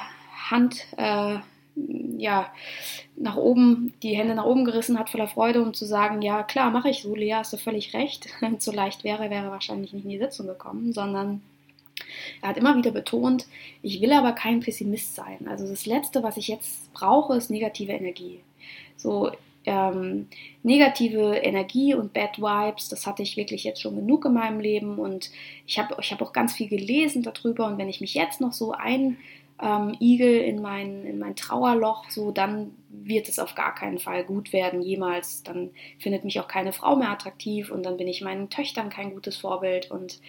Hand 0.51 0.87
äh, 0.97 1.39
ja, 2.19 2.53
nach 3.17 3.37
oben, 3.37 3.95
die 4.03 4.17
Hände 4.17 4.35
nach 4.35 4.45
oben 4.45 4.65
gerissen 4.65 4.99
hat 4.99 5.11
voller 5.11 5.29
Freude, 5.29 5.63
um 5.63 5.75
zu 5.75 5.85
sagen, 5.85 6.23
ja 6.23 6.43
klar, 6.43 6.71
mache 6.71 6.91
ich 6.91 7.03
so, 7.03 7.15
Lea, 7.15 7.35
hast 7.35 7.53
du 7.53 7.57
völlig 7.57 7.95
recht. 7.95 8.29
So 8.59 8.73
leicht 8.73 9.05
wäre, 9.05 9.31
wäre 9.31 9.51
wahrscheinlich 9.51 9.93
nicht 9.93 10.05
in 10.05 10.11
die 10.11 10.19
Sitzung 10.19 10.47
gekommen, 10.47 10.93
sondern 10.93 11.43
er 12.43 12.51
hat 12.51 12.57
immer 12.57 12.77
wieder 12.77 12.91
betont, 12.91 13.47
ich 13.83 14.01
will 14.01 14.13
aber 14.13 14.33
kein 14.33 14.61
Pessimist 14.61 15.15
sein. 15.15 15.49
Also 15.49 15.69
das 15.69 15.87
Letzte, 15.87 16.23
was 16.23 16.37
ich 16.37 16.49
jetzt 16.49 16.93
brauche, 16.93 17.37
ist 17.37 17.51
negative 17.51 17.93
Energie. 17.93 18.41
so 18.97 19.31
ähm, 19.69 20.29
negative 20.63 21.37
Energie 21.37 21.95
und 21.95 22.15
Bad 22.15 22.39
Vibes, 22.39 22.89
das 22.89 23.07
hatte 23.07 23.23
ich 23.23 23.37
wirklich 23.37 23.65
jetzt 23.65 23.83
schon 23.83 23.97
genug 23.97 24.25
in 24.25 24.33
meinem 24.33 24.61
Leben 24.61 24.99
und 24.99 25.31
ich 25.67 25.79
habe 25.79 25.95
ich 26.01 26.11
hab 26.11 26.23
auch 26.23 26.33
ganz 26.33 26.55
viel 26.55 26.69
gelesen 26.69 27.23
darüber 27.23 27.67
und 27.67 27.77
wenn 27.77 27.89
ich 27.89 28.01
mich 28.01 28.15
jetzt 28.15 28.41
noch 28.41 28.53
so 28.53 28.73
ein 28.73 29.19
ähm, 29.61 29.97
Igel 30.01 30.41
in 30.41 30.63
mein, 30.63 31.05
in 31.05 31.19
mein 31.19 31.37
Trauerloch, 31.37 32.11
so 32.11 32.31
dann 32.31 32.77
wird 32.89 33.29
es 33.29 33.39
auf 33.39 33.55
gar 33.55 33.75
keinen 33.75 33.99
Fall 33.99 34.25
gut 34.25 34.53
werden, 34.53 34.83
jemals. 34.83 35.43
Dann 35.43 35.71
findet 35.99 36.25
mich 36.25 36.41
auch 36.41 36.49
keine 36.49 36.73
Frau 36.73 36.97
mehr 36.97 37.11
attraktiv 37.11 37.71
und 37.71 37.85
dann 37.85 37.97
bin 37.97 38.09
ich 38.09 38.21
meinen 38.21 38.51
Töchtern 38.51 38.91
kein 38.91 39.13
gutes 39.13 39.37
Vorbild 39.37 39.91
und 39.91 40.21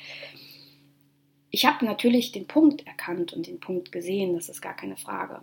ich 1.52 1.66
habe 1.66 1.84
natürlich 1.86 2.32
den 2.32 2.48
Punkt 2.48 2.86
erkannt 2.86 3.34
und 3.34 3.48
den 3.48 3.60
Punkt 3.60 3.92
gesehen, 3.92 4.36
das 4.36 4.50
ist 4.50 4.62
gar 4.62 4.76
keine 4.76 4.98
Frage. 4.98 5.42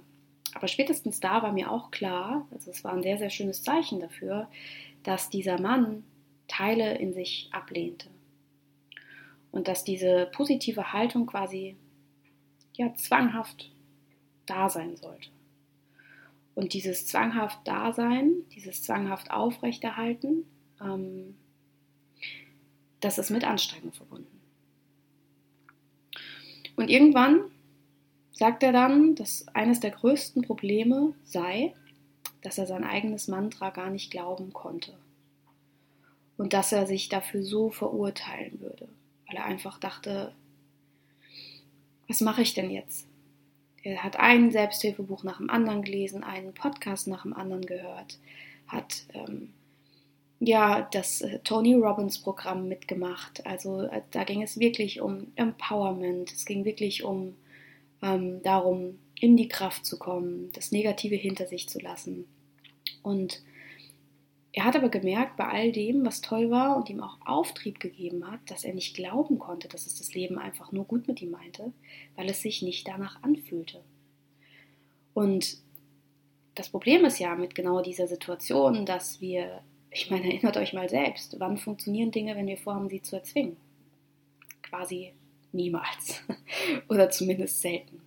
Aber 0.55 0.69
spätestens 0.69 1.21
da 1.21 1.43
war 1.43 1.53
mir 1.53 1.71
auch 1.71 1.91
klar, 1.91 2.47
also 2.53 2.71
es 2.71 2.85
war 2.85 2.93
ein 2.93 3.03
sehr, 3.03 3.19
sehr 3.19 3.31
schönes 3.31 3.63
Zeichen 3.63 4.01
dafür, 4.01 4.49
dass 5.03 5.31
dieser 5.31 5.61
Mann 5.61 6.05
Teile 6.49 6.97
in 6.97 7.13
sich 7.13 7.49
ablehnte. 7.53 8.09
Und 9.51 9.69
dass 9.69 9.85
diese 9.85 10.31
positive 10.33 10.93
Haltung 10.93 11.27
quasi 11.27 11.77
ja 12.75 12.95
zwanghaft 12.95 13.71
da 14.47 14.69
sein 14.69 14.97
sollte. 14.97 15.29
Und 16.55 16.73
dieses 16.73 17.07
zwanghaft 17.07 17.67
Dasein, 17.69 18.33
dieses 18.55 18.83
zwanghaft 18.83 19.31
Aufrechterhalten, 19.31 20.47
ähm, 20.81 21.37
das 23.01 23.19
ist 23.19 23.31
mit 23.31 23.45
Anstrengung 23.45 23.93
verbunden. 23.93 24.41
Und 26.77 26.89
irgendwann 26.89 27.41
sagt 28.33 28.63
er 28.63 28.73
dann, 28.73 29.15
dass 29.15 29.47
eines 29.49 29.81
der 29.81 29.91
größten 29.91 30.43
Probleme 30.43 31.15
sei, 31.25 31.75
dass 32.43 32.59
er 32.59 32.67
sein 32.67 32.85
eigenes 32.85 33.29
Mantra 33.29 33.71
gar 33.71 33.91
nicht 33.91 34.11
glauben 34.11 34.53
konnte. 34.53 34.97
Und 36.37 36.53
dass 36.53 36.73
er 36.73 36.87
sich 36.87 37.09
dafür 37.09 37.43
so 37.43 37.71
verurteilen 37.71 38.61
würde, 38.61 38.89
weil 39.27 39.37
er 39.37 39.47
einfach 39.47 39.79
dachte, 39.79 40.35
was 42.09 42.21
mache 42.21 42.43
ich 42.43 42.55
denn 42.55 42.71
jetzt? 42.71 43.09
Er 43.87 44.03
hat 44.03 44.19
ein 44.19 44.51
Selbsthilfebuch 44.51 45.23
nach 45.23 45.37
dem 45.37 45.49
anderen 45.49 45.83
gelesen, 45.83 46.25
einen 46.25 46.53
Podcast 46.53 47.07
nach 47.07 47.23
dem 47.23 47.33
anderen 47.33 47.65
gehört, 47.65 48.19
hat 48.67 49.05
ähm, 49.15 49.53
ja 50.41 50.89
das 50.91 51.21
äh, 51.21 51.39
Tony 51.45 51.75
Robbins 51.75 52.19
Programm 52.19 52.67
mitgemacht. 52.67 53.47
Also 53.47 53.83
äh, 53.83 54.03
da 54.11 54.25
ging 54.25 54.43
es 54.43 54.59
wirklich 54.59 55.01
um 55.01 55.29
Empowerment, 55.37 56.33
es 56.33 56.45
ging 56.47 56.65
wirklich 56.65 57.05
um 57.05 57.37
ähm, 58.03 58.43
darum, 58.43 58.99
in 59.21 59.37
die 59.37 59.47
Kraft 59.47 59.87
zu 59.87 60.01
kommen, 60.01 60.51
das 60.55 60.73
Negative 60.73 61.15
hinter 61.15 61.47
sich 61.47 61.69
zu 61.69 61.79
lassen. 61.79 62.27
Und 63.05 63.41
er 64.57 64.65
hat 64.65 64.75
aber 64.75 64.89
gemerkt, 64.89 65.37
bei 65.37 65.47
all 65.47 65.71
dem, 65.71 66.07
was 66.07 66.23
toll 66.23 66.51
war 66.51 66.79
und 66.79 66.89
ihm 66.89 67.03
auch 67.03 67.19
Auftrieb 67.27 67.79
gegeben 67.79 68.29
hat, 68.31 68.41
dass 68.47 68.65
er 68.65 68.73
nicht 68.73 68.97
glauben 68.97 69.39
konnte, 69.39 69.69
dass 69.69 69.85
es 69.85 69.99
das 69.99 70.15
Leben 70.15 70.39
einfach 70.39 70.73
nur 70.73 70.87
gut 70.87 71.07
mit 71.07 71.21
ihm 71.21 71.33
meinte, 71.33 71.75
weil 72.15 72.31
es 72.31 72.41
sich 72.41 72.63
nicht 72.63 72.89
danach 72.89 73.23
anfühlte. 73.23 73.85
Und 75.13 75.59
das 76.55 76.71
Problem 76.71 77.05
ist 77.05 77.19
ja 77.19 77.37
mit 77.37 77.55
genau 77.55 77.83
dieser 77.83 78.09
Situation, 78.09 78.87
dass 78.87 79.21
wir, 79.21 79.61
ich 79.91 80.11
meine, 80.11 80.25
erinnert 80.33 80.57
euch 80.57 80.73
mal 80.73 80.89
selbst, 80.89 81.39
wann 81.39 81.59
funktionieren 81.59 82.11
Dinge, 82.11 82.35
wenn 82.35 82.47
wir 82.47 82.57
vorhaben, 82.57 82.89
sie 82.89 83.03
zu 83.03 83.17
erzwingen? 83.17 83.59
Quasi 84.63 85.13
niemals. 85.53 86.23
Oder 86.89 87.11
zumindest 87.11 87.61
selten. 87.61 88.01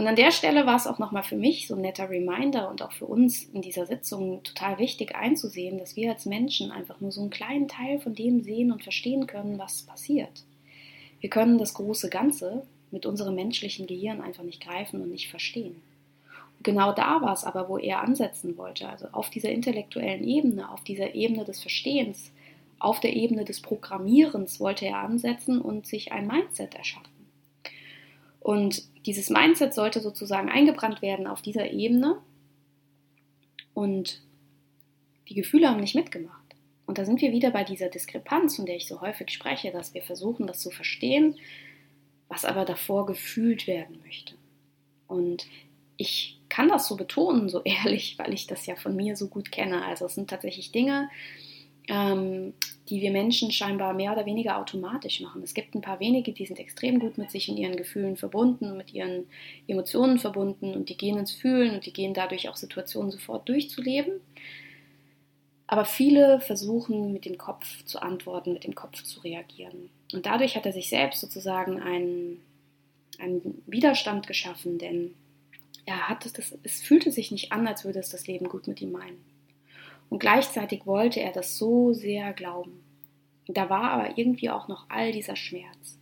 Und 0.00 0.06
an 0.06 0.16
der 0.16 0.30
Stelle 0.30 0.64
war 0.64 0.76
es 0.76 0.86
auch 0.86 0.98
nochmal 0.98 1.24
für 1.24 1.36
mich 1.36 1.66
so 1.66 1.74
ein 1.74 1.82
netter 1.82 2.08
Reminder 2.08 2.70
und 2.70 2.80
auch 2.80 2.92
für 2.92 3.04
uns 3.04 3.44
in 3.44 3.60
dieser 3.60 3.84
Sitzung 3.84 4.42
total 4.44 4.78
wichtig 4.78 5.14
einzusehen, 5.14 5.76
dass 5.76 5.94
wir 5.94 6.10
als 6.10 6.24
Menschen 6.24 6.70
einfach 6.70 7.02
nur 7.02 7.12
so 7.12 7.20
einen 7.20 7.28
kleinen 7.28 7.68
Teil 7.68 8.00
von 8.00 8.14
dem 8.14 8.42
sehen 8.42 8.72
und 8.72 8.82
verstehen 8.82 9.26
können, 9.26 9.58
was 9.58 9.82
passiert. 9.82 10.46
Wir 11.20 11.28
können 11.28 11.58
das 11.58 11.74
große 11.74 12.08
Ganze 12.08 12.62
mit 12.90 13.04
unserem 13.04 13.34
menschlichen 13.34 13.86
Gehirn 13.86 14.22
einfach 14.22 14.42
nicht 14.42 14.62
greifen 14.62 15.02
und 15.02 15.10
nicht 15.10 15.28
verstehen. 15.28 15.82
Genau 16.62 16.94
da 16.94 17.20
war 17.20 17.34
es 17.34 17.44
aber, 17.44 17.68
wo 17.68 17.76
er 17.76 18.00
ansetzen 18.00 18.56
wollte, 18.56 18.88
also 18.88 19.06
auf 19.12 19.28
dieser 19.28 19.50
intellektuellen 19.50 20.24
Ebene, 20.24 20.72
auf 20.72 20.82
dieser 20.82 21.14
Ebene 21.14 21.44
des 21.44 21.60
Verstehens, 21.60 22.32
auf 22.78 23.00
der 23.00 23.14
Ebene 23.14 23.44
des 23.44 23.60
Programmierens 23.60 24.60
wollte 24.60 24.86
er 24.86 25.00
ansetzen 25.00 25.60
und 25.60 25.86
sich 25.86 26.10
ein 26.10 26.26
Mindset 26.26 26.74
erschaffen. 26.74 27.09
Und 28.40 28.82
dieses 29.06 29.30
Mindset 29.30 29.74
sollte 29.74 30.00
sozusagen 30.00 30.48
eingebrannt 30.48 31.02
werden 31.02 31.26
auf 31.26 31.42
dieser 31.42 31.70
Ebene 31.70 32.18
und 33.74 34.22
die 35.28 35.34
Gefühle 35.34 35.68
haben 35.68 35.80
nicht 35.80 35.94
mitgemacht. 35.94 36.40
Und 36.86 36.98
da 36.98 37.04
sind 37.04 37.20
wir 37.20 37.30
wieder 37.30 37.50
bei 37.50 37.62
dieser 37.62 37.88
Diskrepanz, 37.88 38.56
von 38.56 38.66
der 38.66 38.76
ich 38.76 38.88
so 38.88 39.00
häufig 39.00 39.30
spreche, 39.30 39.70
dass 39.70 39.94
wir 39.94 40.02
versuchen, 40.02 40.46
das 40.46 40.58
zu 40.58 40.70
verstehen, 40.70 41.36
was 42.28 42.44
aber 42.44 42.64
davor 42.64 43.06
gefühlt 43.06 43.66
werden 43.66 44.00
möchte. 44.04 44.34
Und 45.06 45.46
ich 45.96 46.40
kann 46.48 46.68
das 46.68 46.88
so 46.88 46.96
betonen, 46.96 47.48
so 47.48 47.62
ehrlich, 47.64 48.18
weil 48.18 48.32
ich 48.32 48.46
das 48.46 48.66
ja 48.66 48.74
von 48.74 48.96
mir 48.96 49.16
so 49.16 49.28
gut 49.28 49.52
kenne. 49.52 49.84
Also 49.84 50.06
es 50.06 50.14
sind 50.14 50.30
tatsächlich 50.30 50.72
Dinge, 50.72 51.08
ähm, 51.88 52.54
die 52.90 53.00
wir 53.00 53.12
Menschen 53.12 53.52
scheinbar 53.52 53.94
mehr 53.94 54.12
oder 54.12 54.26
weniger 54.26 54.58
automatisch 54.58 55.20
machen. 55.20 55.42
Es 55.44 55.54
gibt 55.54 55.74
ein 55.74 55.80
paar 55.80 56.00
wenige, 56.00 56.32
die 56.32 56.44
sind 56.44 56.58
extrem 56.58 56.98
gut 56.98 57.18
mit 57.18 57.30
sich 57.30 57.48
und 57.48 57.56
ihren 57.56 57.76
Gefühlen 57.76 58.16
verbunden, 58.16 58.76
mit 58.76 58.92
ihren 58.92 59.28
Emotionen 59.68 60.18
verbunden 60.18 60.74
und 60.74 60.88
die 60.88 60.96
gehen 60.96 61.16
ins 61.16 61.32
Fühlen 61.32 61.74
und 61.74 61.86
die 61.86 61.92
gehen 61.92 62.14
dadurch 62.14 62.48
auch 62.48 62.56
Situationen 62.56 63.12
sofort 63.12 63.48
durchzuleben. 63.48 64.14
Aber 65.68 65.84
viele 65.84 66.40
versuchen 66.40 67.12
mit 67.12 67.24
dem 67.24 67.38
Kopf 67.38 67.84
zu 67.84 68.02
antworten, 68.02 68.54
mit 68.54 68.64
dem 68.64 68.74
Kopf 68.74 69.04
zu 69.04 69.20
reagieren. 69.20 69.88
Und 70.12 70.26
dadurch 70.26 70.56
hat 70.56 70.66
er 70.66 70.72
sich 70.72 70.88
selbst 70.88 71.20
sozusagen 71.20 71.80
einen, 71.80 72.42
einen 73.20 73.62
Widerstand 73.66 74.26
geschaffen, 74.26 74.78
denn 74.78 75.14
er 75.86 76.08
hat 76.08 76.26
es, 76.26 76.32
es 76.64 76.82
fühlte 76.82 77.12
sich 77.12 77.30
nicht 77.30 77.52
an, 77.52 77.68
als 77.68 77.84
würde 77.84 78.00
es 78.00 78.10
das 78.10 78.26
Leben 78.26 78.48
gut 78.48 78.66
mit 78.66 78.82
ihm 78.82 78.90
meinen. 78.90 79.29
Und 80.10 80.18
gleichzeitig 80.18 80.86
wollte 80.86 81.20
er 81.20 81.32
das 81.32 81.56
so 81.56 81.92
sehr 81.92 82.32
glauben. 82.34 82.82
Da 83.46 83.70
war 83.70 83.92
aber 83.92 84.18
irgendwie 84.18 84.50
auch 84.50 84.68
noch 84.68 84.86
all 84.88 85.12
dieser 85.12 85.36
Schmerz. 85.36 85.98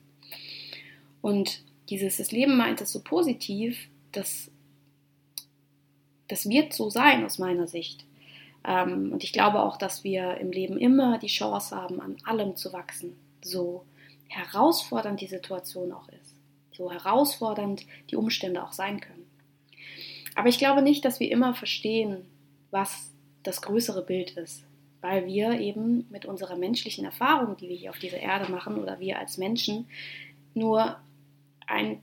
Und 1.21 1.63
dieses, 1.91 2.17
das 2.17 2.33
Leben 2.33 2.57
meint 2.57 2.81
es 2.81 2.93
so 2.93 3.03
positiv, 3.03 3.89
dass 4.13 4.51
das 6.27 6.49
wird 6.49 6.73
so 6.73 6.91
sein 6.91 7.25
aus 7.25 7.39
meiner 7.39 7.67
Sicht. 7.67 8.05
Ähm, 8.65 9.13
und 9.13 9.25
ich 9.25 9.33
glaube 9.33 9.63
auch, 9.63 9.77
dass 9.77 10.05
wir 10.05 10.39
im 10.39 10.53
Leben 10.53 10.79
immer 10.79 11.19
die 11.19 11.29
Chance 11.29 11.75
haben, 11.75 12.01
an 12.01 12.17
allem 12.25 12.57
zu 12.57 12.73
wachsen. 12.73 13.17
So 13.43 13.85
herausfordernd 14.29 15.21
die 15.21 15.27
Situation 15.27 15.93
auch 15.93 16.09
ist. 16.09 16.35
So 16.73 16.93
herausfordernd 16.93 17.87
die 18.11 18.17
Umstände 18.17 18.63
auch 18.63 18.73
sein 18.73 19.01
können. 19.01 19.27
Aber 20.35 20.49
ich 20.49 20.59
glaube 20.59 20.83
nicht, 20.83 21.05
dass 21.05 21.19
wir 21.19 21.31
immer 21.31 21.55
verstehen, 21.55 22.27
was 22.71 23.11
das 23.43 23.63
größere 23.63 24.03
Bild 24.03 24.33
ist, 24.33 24.65
weil 25.01 25.27
wir 25.27 25.61
eben 25.61 26.07
mit 26.11 26.27
unserer 26.27 26.57
menschlichen 26.57 27.05
Erfahrung, 27.05 27.57
die 27.57 27.69
wir 27.69 27.77
hier 27.77 27.91
auf 27.91 27.99
dieser 27.99 28.19
Erde 28.19 28.51
machen, 28.51 28.79
oder 28.79 29.01
wir 29.01 29.19
als 29.19 29.39
Menschen, 29.39 29.89
nur 30.55 30.97
ein 31.67 32.01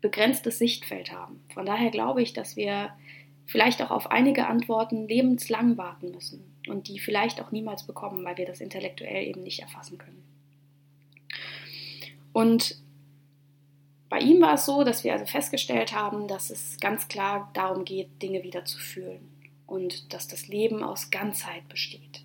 begrenztes 0.00 0.58
Sichtfeld 0.58 1.12
haben. 1.12 1.42
Von 1.52 1.66
daher 1.66 1.90
glaube 1.90 2.22
ich, 2.22 2.32
dass 2.32 2.56
wir 2.56 2.90
vielleicht 3.46 3.80
auch 3.82 3.90
auf 3.90 4.10
einige 4.10 4.46
Antworten 4.46 5.08
lebenslang 5.08 5.78
warten 5.78 6.10
müssen 6.10 6.44
und 6.68 6.88
die 6.88 6.98
vielleicht 6.98 7.40
auch 7.40 7.50
niemals 7.50 7.86
bekommen, 7.86 8.24
weil 8.24 8.36
wir 8.36 8.46
das 8.46 8.60
intellektuell 8.60 9.26
eben 9.26 9.42
nicht 9.42 9.60
erfassen 9.60 9.96
können. 9.96 10.22
Und 12.32 12.76
bei 14.10 14.20
ihm 14.20 14.40
war 14.40 14.54
es 14.54 14.66
so, 14.66 14.84
dass 14.84 15.02
wir 15.02 15.12
also 15.12 15.26
festgestellt 15.26 15.94
haben, 15.94 16.28
dass 16.28 16.50
es 16.50 16.78
ganz 16.78 17.08
klar 17.08 17.50
darum 17.54 17.84
geht, 17.84 18.22
Dinge 18.22 18.42
wieder 18.42 18.64
zu 18.64 18.78
fühlen 18.78 19.37
und 19.68 20.12
dass 20.12 20.26
das 20.26 20.48
Leben 20.48 20.82
aus 20.82 21.10
Ganzheit 21.10 21.68
besteht 21.68 22.24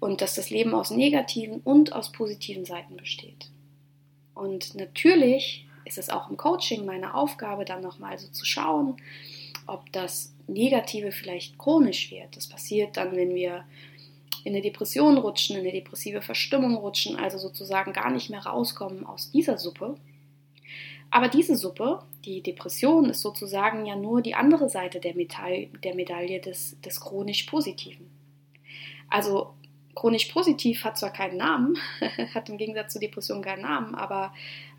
und 0.00 0.20
dass 0.20 0.34
das 0.34 0.50
Leben 0.50 0.74
aus 0.74 0.90
negativen 0.90 1.60
und 1.60 1.94
aus 1.94 2.12
positiven 2.12 2.66
Seiten 2.66 2.96
besteht. 2.96 3.48
Und 4.34 4.74
natürlich 4.74 5.66
ist 5.86 5.96
es 5.96 6.10
auch 6.10 6.28
im 6.28 6.36
Coaching 6.36 6.84
meine 6.84 7.14
Aufgabe, 7.14 7.64
dann 7.64 7.82
nochmal 7.82 8.18
so 8.18 8.28
zu 8.28 8.44
schauen, 8.44 8.96
ob 9.66 9.90
das 9.92 10.34
Negative 10.46 11.12
vielleicht 11.12 11.56
chronisch 11.56 12.10
wird. 12.10 12.36
Das 12.36 12.48
passiert 12.48 12.96
dann, 12.96 13.16
wenn 13.16 13.34
wir 13.34 13.64
in 14.44 14.52
eine 14.52 14.62
Depression 14.62 15.18
rutschen, 15.18 15.56
in 15.56 15.62
eine 15.62 15.72
depressive 15.72 16.22
Verstimmung 16.22 16.76
rutschen, 16.76 17.16
also 17.16 17.38
sozusagen 17.38 17.92
gar 17.92 18.10
nicht 18.10 18.30
mehr 18.30 18.44
rauskommen 18.44 19.06
aus 19.06 19.30
dieser 19.30 19.58
Suppe 19.58 19.96
aber 21.10 21.28
diese 21.28 21.56
Suppe, 21.56 22.02
die 22.24 22.42
Depression, 22.42 23.10
ist 23.10 23.20
sozusagen 23.20 23.86
ja 23.86 23.96
nur 23.96 24.22
die 24.22 24.34
andere 24.34 24.68
Seite 24.68 25.00
der, 25.00 25.14
Metall, 25.14 25.66
der 25.84 25.94
Medaille 25.94 26.40
des, 26.40 26.80
des 26.80 27.00
chronisch 27.00 27.44
Positiven. 27.44 28.10
Also 29.08 29.54
chronisch 29.94 30.26
positiv 30.26 30.84
hat 30.84 30.98
zwar 30.98 31.12
keinen 31.12 31.36
Namen, 31.36 31.76
hat 32.34 32.48
im 32.48 32.58
Gegensatz 32.58 32.92
zur 32.92 33.00
Depression 33.00 33.42
keinen 33.42 33.62
Namen, 33.62 33.94
aber 33.94 34.32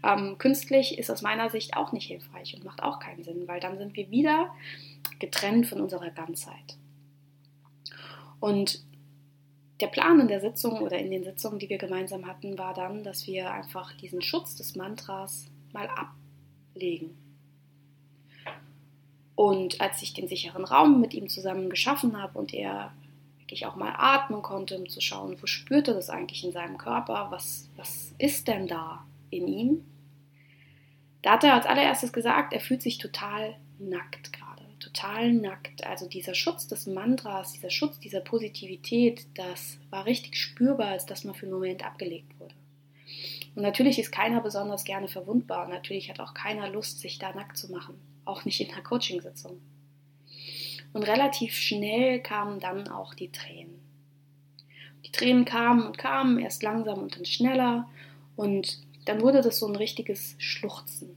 ähm, 0.04 0.38
künstlich 0.38 0.98
ist 0.98 1.12
aus 1.12 1.22
meiner 1.22 1.50
Sicht 1.50 1.76
auch 1.76 1.92
nicht 1.92 2.08
hilfreich 2.08 2.56
und 2.56 2.64
macht 2.64 2.82
auch 2.82 3.00
keinen 3.00 3.24
Sinn, 3.24 3.48
weil 3.48 3.60
dann 3.60 3.78
sind 3.78 3.96
wir 3.96 4.10
wieder 4.10 4.54
getrennt 5.20 5.68
von 5.68 5.82
unserer 5.82 6.10
Ganzheit. 6.10 6.78
Und 8.40 8.84
der 9.80 9.88
Plan 9.88 10.20
in 10.20 10.28
der 10.28 10.42
Sitzung 10.42 10.80
oder 10.80 10.98
in 10.98 11.12
den 11.12 11.24
Sitzungen, 11.24 11.60
die 11.60 11.70
wir 11.70 11.78
gemeinsam 11.78 12.28
hatten, 12.28 12.58
war 12.58 12.74
dann, 12.74 13.04
dass 13.04 13.28
wir 13.28 13.52
einfach 13.52 13.94
diesen 13.94 14.22
Schutz 14.22 14.56
des 14.56 14.76
Mantras 14.76 15.48
mal 15.74 15.90
ablegen. 15.90 17.18
Und 19.42 19.82
als 19.82 20.04
ich 20.04 20.14
den 20.14 20.28
sicheren 20.28 20.66
Raum 20.66 21.02
mit 21.02 21.16
ihm 21.16 21.28
zusammen 21.28 21.72
geschaffen 21.72 22.22
habe 22.22 22.38
und 22.38 22.54
er 22.54 22.94
wirklich 23.40 23.66
auch 23.66 23.76
mal 23.76 23.96
atmen 23.98 24.44
konnte, 24.44 24.78
um 24.78 24.88
zu 24.88 25.02
schauen, 25.02 25.36
wo 25.42 25.48
spürt 25.48 25.88
er 25.88 25.96
das 25.96 26.12
eigentlich 26.12 26.44
in 26.44 26.52
seinem 26.52 26.78
Körper, 26.78 27.30
was, 27.32 27.68
was 27.76 28.14
ist 28.20 28.48
denn 28.48 28.68
da 28.68 29.04
in 29.32 29.48
ihm, 29.48 29.86
da 31.24 31.32
hat 31.32 31.44
er 31.44 31.56
als 31.56 31.66
allererstes 31.66 32.14
gesagt, 32.14 32.54
er 32.54 32.60
fühlt 32.60 32.84
sich 32.84 33.00
total 33.00 33.56
nackt 33.80 34.32
gerade, 34.32 34.64
total 34.80 35.34
nackt. 35.34 35.88
Also 35.88 36.08
dieser 36.08 36.36
Schutz 36.36 36.68
des 36.68 36.86
Mantras, 36.86 37.54
dieser 37.54 37.72
Schutz 37.72 38.00
dieser 38.00 38.20
Positivität, 38.20 39.26
das 39.34 39.80
war 39.90 40.06
richtig 40.06 40.36
spürbar, 40.36 40.90
als 40.90 41.08
das 41.08 41.24
mal 41.24 41.34
für 41.34 41.48
einen 41.48 41.56
Moment 41.56 41.84
abgelegt 41.84 42.40
wurde. 42.40 42.54
Und 43.56 43.64
natürlich 43.64 44.00
ist 44.00 44.12
keiner 44.12 44.42
besonders 44.42 44.84
gerne 44.84 45.08
verwundbar. 45.08 45.68
Natürlich 45.68 46.10
hat 46.10 46.20
auch 46.20 46.34
keiner 46.34 46.70
Lust, 46.70 47.00
sich 47.00 47.20
da 47.20 47.34
nackt 47.34 47.58
zu 47.58 47.72
machen. 47.72 47.96
Auch 48.24 48.46
nicht 48.46 48.62
in 48.62 48.72
einer 48.72 48.84
Coachingsitzung. 48.84 49.60
Und 50.94 51.04
relativ 51.04 51.56
schnell 51.56 52.22
kamen 52.22 52.60
dann 52.60 52.88
auch 52.88 53.14
die 53.14 53.32
Tränen. 53.32 53.80
Die 55.06 55.12
Tränen 55.12 55.46
kamen 55.46 55.86
und 55.86 55.98
kamen, 55.98 56.40
erst 56.40 56.64
langsam 56.64 57.00
und 57.00 57.16
dann 57.16 57.26
schneller. 57.26 57.90
Und 58.36 58.82
dann 59.06 59.22
wurde 59.22 59.42
das 59.42 59.60
so 59.60 59.68
ein 59.68 59.76
richtiges 59.76 60.36
Schluchzen. 60.38 61.16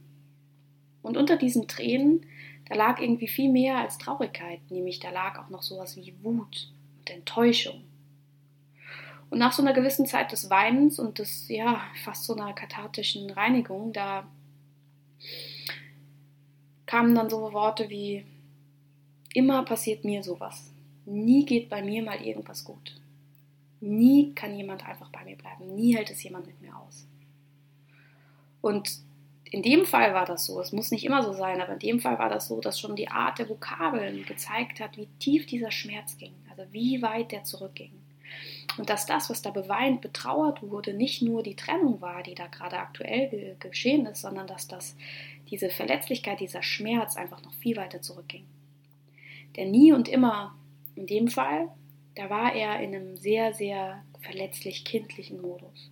Und 1.01 1.17
unter 1.17 1.37
diesen 1.37 1.67
Tränen, 1.67 2.25
da 2.67 2.75
lag 2.75 2.99
irgendwie 2.99 3.27
viel 3.27 3.51
mehr 3.51 3.77
als 3.77 3.97
Traurigkeit, 3.97 4.59
nämlich 4.69 4.99
da 4.99 5.11
lag 5.11 5.37
auch 5.37 5.49
noch 5.49 5.61
sowas 5.61 5.95
wie 5.95 6.15
Wut 6.23 6.73
und 6.97 7.09
Enttäuschung. 7.09 7.83
Und 9.29 9.39
nach 9.39 9.53
so 9.53 9.61
einer 9.61 9.73
gewissen 9.73 10.05
Zeit 10.05 10.31
des 10.31 10.49
Weinens 10.49 10.99
und 10.99 11.19
des, 11.19 11.47
ja, 11.49 11.81
fast 12.03 12.25
so 12.25 12.35
einer 12.35 12.53
kathartischen 12.53 13.29
Reinigung, 13.29 13.91
da 13.91 14.27
kamen 16.85 17.15
dann 17.15 17.29
so 17.29 17.51
Worte 17.53 17.89
wie, 17.89 18.25
immer 19.33 19.63
passiert 19.63 20.05
mir 20.05 20.23
sowas. 20.23 20.71
Nie 21.05 21.45
geht 21.45 21.69
bei 21.69 21.81
mir 21.81 22.03
mal 22.03 22.21
irgendwas 22.21 22.63
gut. 22.63 22.99
Nie 23.81 24.33
kann 24.33 24.55
jemand 24.55 24.87
einfach 24.87 25.09
bei 25.09 25.23
mir 25.23 25.35
bleiben. 25.35 25.75
Nie 25.75 25.95
hält 25.95 26.09
es 26.09 26.23
jemand 26.23 26.47
mit 26.47 26.61
mir 26.61 26.75
aus. 26.77 27.07
Und 28.61 28.89
in 29.51 29.61
dem 29.61 29.85
Fall 29.85 30.13
war 30.13 30.25
das 30.25 30.45
so, 30.47 30.59
es 30.59 30.71
muss 30.71 30.91
nicht 30.91 31.05
immer 31.05 31.21
so 31.21 31.33
sein, 31.33 31.61
aber 31.61 31.73
in 31.73 31.79
dem 31.79 31.99
Fall 31.99 32.17
war 32.17 32.29
das 32.29 32.47
so, 32.47 32.59
dass 32.61 32.79
schon 32.79 32.95
die 32.95 33.09
Art 33.09 33.37
der 33.37 33.47
Vokabeln 33.47 34.25
gezeigt 34.25 34.79
hat, 34.79 34.97
wie 34.97 35.07
tief 35.19 35.45
dieser 35.45 35.71
Schmerz 35.71 36.17
ging, 36.17 36.33
also 36.49 36.63
wie 36.71 37.01
weit 37.01 37.31
der 37.31 37.43
zurückging. 37.43 37.91
Und 38.77 38.89
dass 38.89 39.05
das, 39.05 39.29
was 39.29 39.41
da 39.41 39.51
beweint, 39.51 40.01
betrauert 40.01 40.61
wurde, 40.61 40.93
nicht 40.93 41.21
nur 41.21 41.43
die 41.43 41.55
Trennung 41.55 42.01
war, 42.01 42.23
die 42.23 42.35
da 42.35 42.47
gerade 42.47 42.77
aktuell 42.77 43.55
geschehen 43.59 44.05
ist, 44.05 44.21
sondern 44.21 44.47
dass 44.47 44.67
das, 44.67 44.95
diese 45.49 45.69
Verletzlichkeit, 45.69 46.39
dieser 46.39 46.63
Schmerz 46.63 47.15
einfach 47.15 47.41
noch 47.43 47.53
viel 47.53 47.77
weiter 47.77 48.01
zurückging. 48.01 48.45
Der 49.55 49.65
nie 49.65 49.93
und 49.93 50.07
immer, 50.07 50.55
in 50.95 51.07
dem 51.07 51.27
Fall, 51.27 51.69
da 52.15 52.29
war 52.29 52.53
er 52.53 52.79
in 52.81 52.95
einem 52.95 53.17
sehr, 53.17 53.53
sehr 53.53 54.03
verletzlich 54.21 54.83
kindlichen 54.83 55.41
Modus. 55.41 55.91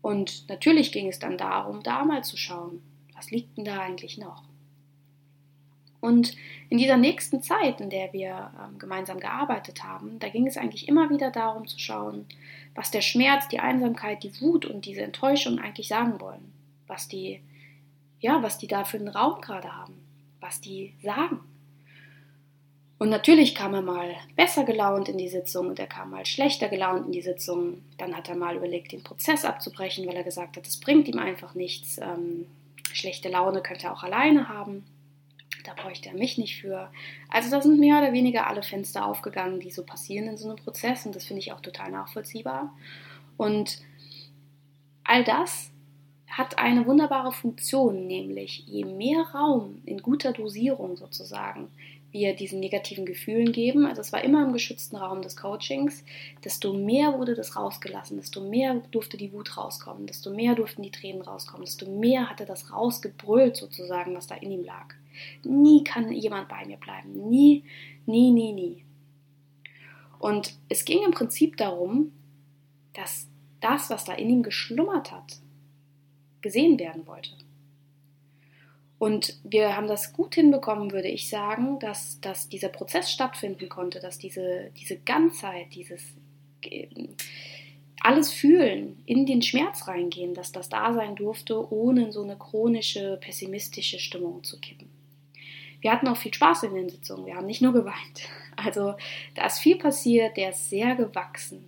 Und 0.00 0.48
natürlich 0.48 0.92
ging 0.92 1.08
es 1.08 1.18
dann 1.18 1.38
darum, 1.38 1.82
da 1.82 2.04
mal 2.04 2.22
zu 2.22 2.36
schauen, 2.36 2.82
was 3.14 3.30
liegt 3.30 3.56
denn 3.56 3.64
da 3.64 3.80
eigentlich 3.80 4.18
noch? 4.18 4.42
Und 6.04 6.36
in 6.68 6.76
dieser 6.76 6.98
nächsten 6.98 7.40
Zeit, 7.40 7.80
in 7.80 7.88
der 7.88 8.12
wir 8.12 8.50
ähm, 8.60 8.78
gemeinsam 8.78 9.20
gearbeitet 9.20 9.82
haben, 9.84 10.18
da 10.18 10.28
ging 10.28 10.46
es 10.46 10.58
eigentlich 10.58 10.86
immer 10.86 11.08
wieder 11.08 11.30
darum 11.30 11.66
zu 11.66 11.78
schauen, 11.78 12.26
was 12.74 12.90
der 12.90 13.00
Schmerz, 13.00 13.48
die 13.48 13.58
Einsamkeit, 13.58 14.22
die 14.22 14.38
Wut 14.42 14.66
und 14.66 14.84
diese 14.84 15.00
Enttäuschung 15.00 15.58
eigentlich 15.58 15.88
sagen 15.88 16.20
wollen. 16.20 16.52
Was 16.86 17.08
die, 17.08 17.40
ja, 18.20 18.42
was 18.42 18.58
die 18.58 18.66
da 18.66 18.84
für 18.84 18.98
einen 18.98 19.08
Raum 19.08 19.40
gerade 19.40 19.74
haben, 19.74 19.94
was 20.40 20.60
die 20.60 20.92
sagen. 21.02 21.40
Und 22.98 23.08
natürlich 23.08 23.54
kam 23.54 23.72
er 23.72 23.80
mal 23.80 24.14
besser 24.36 24.64
gelaunt 24.64 25.08
in 25.08 25.16
die 25.16 25.30
Sitzung 25.30 25.68
und 25.68 25.78
er 25.78 25.86
kam 25.86 26.10
mal 26.10 26.26
schlechter 26.26 26.68
gelaunt 26.68 27.06
in 27.06 27.12
die 27.12 27.22
Sitzung. 27.22 27.82
Dann 27.96 28.14
hat 28.14 28.28
er 28.28 28.36
mal 28.36 28.56
überlegt, 28.56 28.92
den 28.92 29.02
Prozess 29.02 29.46
abzubrechen, 29.46 30.06
weil 30.06 30.16
er 30.16 30.22
gesagt 30.22 30.58
hat, 30.58 30.66
es 30.66 30.78
bringt 30.78 31.08
ihm 31.08 31.18
einfach 31.18 31.54
nichts. 31.54 31.96
Ähm, 31.96 32.44
schlechte 32.92 33.30
Laune 33.30 33.62
könnte 33.62 33.86
er 33.86 33.94
auch 33.94 34.02
alleine 34.02 34.50
haben. 34.50 34.84
Da 35.64 35.74
bräuchte 35.74 36.10
er 36.10 36.14
mich 36.14 36.38
nicht 36.38 36.60
für. 36.60 36.90
Also 37.28 37.50
da 37.50 37.60
sind 37.60 37.80
mehr 37.80 37.98
oder 37.98 38.12
weniger 38.12 38.46
alle 38.46 38.62
Fenster 38.62 39.06
aufgegangen, 39.06 39.60
die 39.60 39.70
so 39.70 39.84
passieren 39.84 40.28
in 40.28 40.36
so 40.36 40.48
einem 40.48 40.58
Prozess 40.58 41.04
und 41.06 41.16
das 41.16 41.24
finde 41.24 41.40
ich 41.40 41.52
auch 41.52 41.60
total 41.60 41.90
nachvollziehbar. 41.90 42.72
Und 43.36 43.80
all 45.02 45.24
das 45.24 45.70
hat 46.28 46.58
eine 46.58 46.86
wunderbare 46.86 47.32
Funktion, 47.32 48.06
nämlich 48.06 48.64
je 48.66 48.84
mehr 48.84 49.22
Raum 49.34 49.82
in 49.84 50.02
guter 50.02 50.32
Dosierung 50.32 50.96
sozusagen 50.96 51.68
wir 52.14 52.34
diesen 52.36 52.60
negativen 52.60 53.06
Gefühlen 53.06 53.50
geben, 53.50 53.86
also 53.86 54.00
es 54.00 54.12
war 54.12 54.22
immer 54.22 54.44
im 54.44 54.52
geschützten 54.52 54.94
Raum 54.94 55.20
des 55.20 55.36
Coachings, 55.36 56.04
desto 56.44 56.72
mehr 56.72 57.18
wurde 57.18 57.34
das 57.34 57.56
rausgelassen, 57.56 58.16
desto 58.16 58.40
mehr 58.40 58.82
durfte 58.92 59.16
die 59.16 59.32
Wut 59.32 59.56
rauskommen, 59.56 60.06
desto 60.06 60.30
mehr 60.30 60.54
durften 60.54 60.82
die 60.82 60.92
Tränen 60.92 61.22
rauskommen, 61.22 61.64
desto 61.64 61.90
mehr 61.90 62.30
hatte 62.30 62.46
das 62.46 62.72
rausgebrüllt 62.72 63.56
sozusagen, 63.56 64.14
was 64.14 64.28
da 64.28 64.36
in 64.36 64.52
ihm 64.52 64.64
lag. 64.64 64.94
Nie 65.42 65.84
kann 65.84 66.12
jemand 66.12 66.48
bei 66.48 66.64
mir 66.66 66.76
bleiben, 66.76 67.28
nie, 67.28 67.64
nie, 68.06 68.30
nie, 68.30 68.52
nie. 68.52 68.84
Und 70.18 70.56
es 70.68 70.84
ging 70.84 71.04
im 71.04 71.10
Prinzip 71.10 71.56
darum, 71.56 72.12
dass 72.94 73.28
das, 73.60 73.90
was 73.90 74.04
da 74.04 74.14
in 74.14 74.30
ihm 74.30 74.42
geschlummert 74.42 75.12
hat, 75.12 75.38
gesehen 76.40 76.78
werden 76.78 77.06
wollte. 77.06 77.30
Und 78.98 79.38
wir 79.44 79.76
haben 79.76 79.88
das 79.88 80.12
gut 80.12 80.34
hinbekommen, 80.34 80.92
würde 80.92 81.08
ich 81.08 81.28
sagen, 81.28 81.78
dass, 81.78 82.20
dass 82.20 82.48
dieser 82.48 82.68
Prozess 82.68 83.10
stattfinden 83.10 83.68
konnte, 83.68 84.00
dass 84.00 84.18
diese, 84.18 84.70
diese 84.78 84.98
Ganzheit, 84.98 85.74
dieses 85.74 86.02
äh, 86.62 86.86
alles 88.00 88.32
fühlen, 88.32 89.02
in 89.06 89.26
den 89.26 89.42
Schmerz 89.42 89.88
reingehen, 89.88 90.34
dass 90.34 90.52
das 90.52 90.68
da 90.68 90.94
sein 90.94 91.16
durfte, 91.16 91.70
ohne 91.72 92.04
in 92.04 92.12
so 92.12 92.22
eine 92.22 92.36
chronische, 92.36 93.18
pessimistische 93.20 93.98
Stimmung 93.98 94.44
zu 94.44 94.60
kippen. 94.60 94.93
Wir 95.84 95.92
hatten 95.92 96.08
auch 96.08 96.16
viel 96.16 96.32
Spaß 96.32 96.62
in 96.62 96.74
den 96.74 96.88
Sitzungen, 96.88 97.26
wir 97.26 97.36
haben 97.36 97.44
nicht 97.44 97.60
nur 97.60 97.74
geweint. 97.74 98.22
Also 98.56 98.94
da 99.34 99.46
ist 99.46 99.58
viel 99.58 99.76
passiert, 99.76 100.36
der 100.36 100.50
ist 100.50 100.70
sehr 100.70 100.94
gewachsen. 100.94 101.64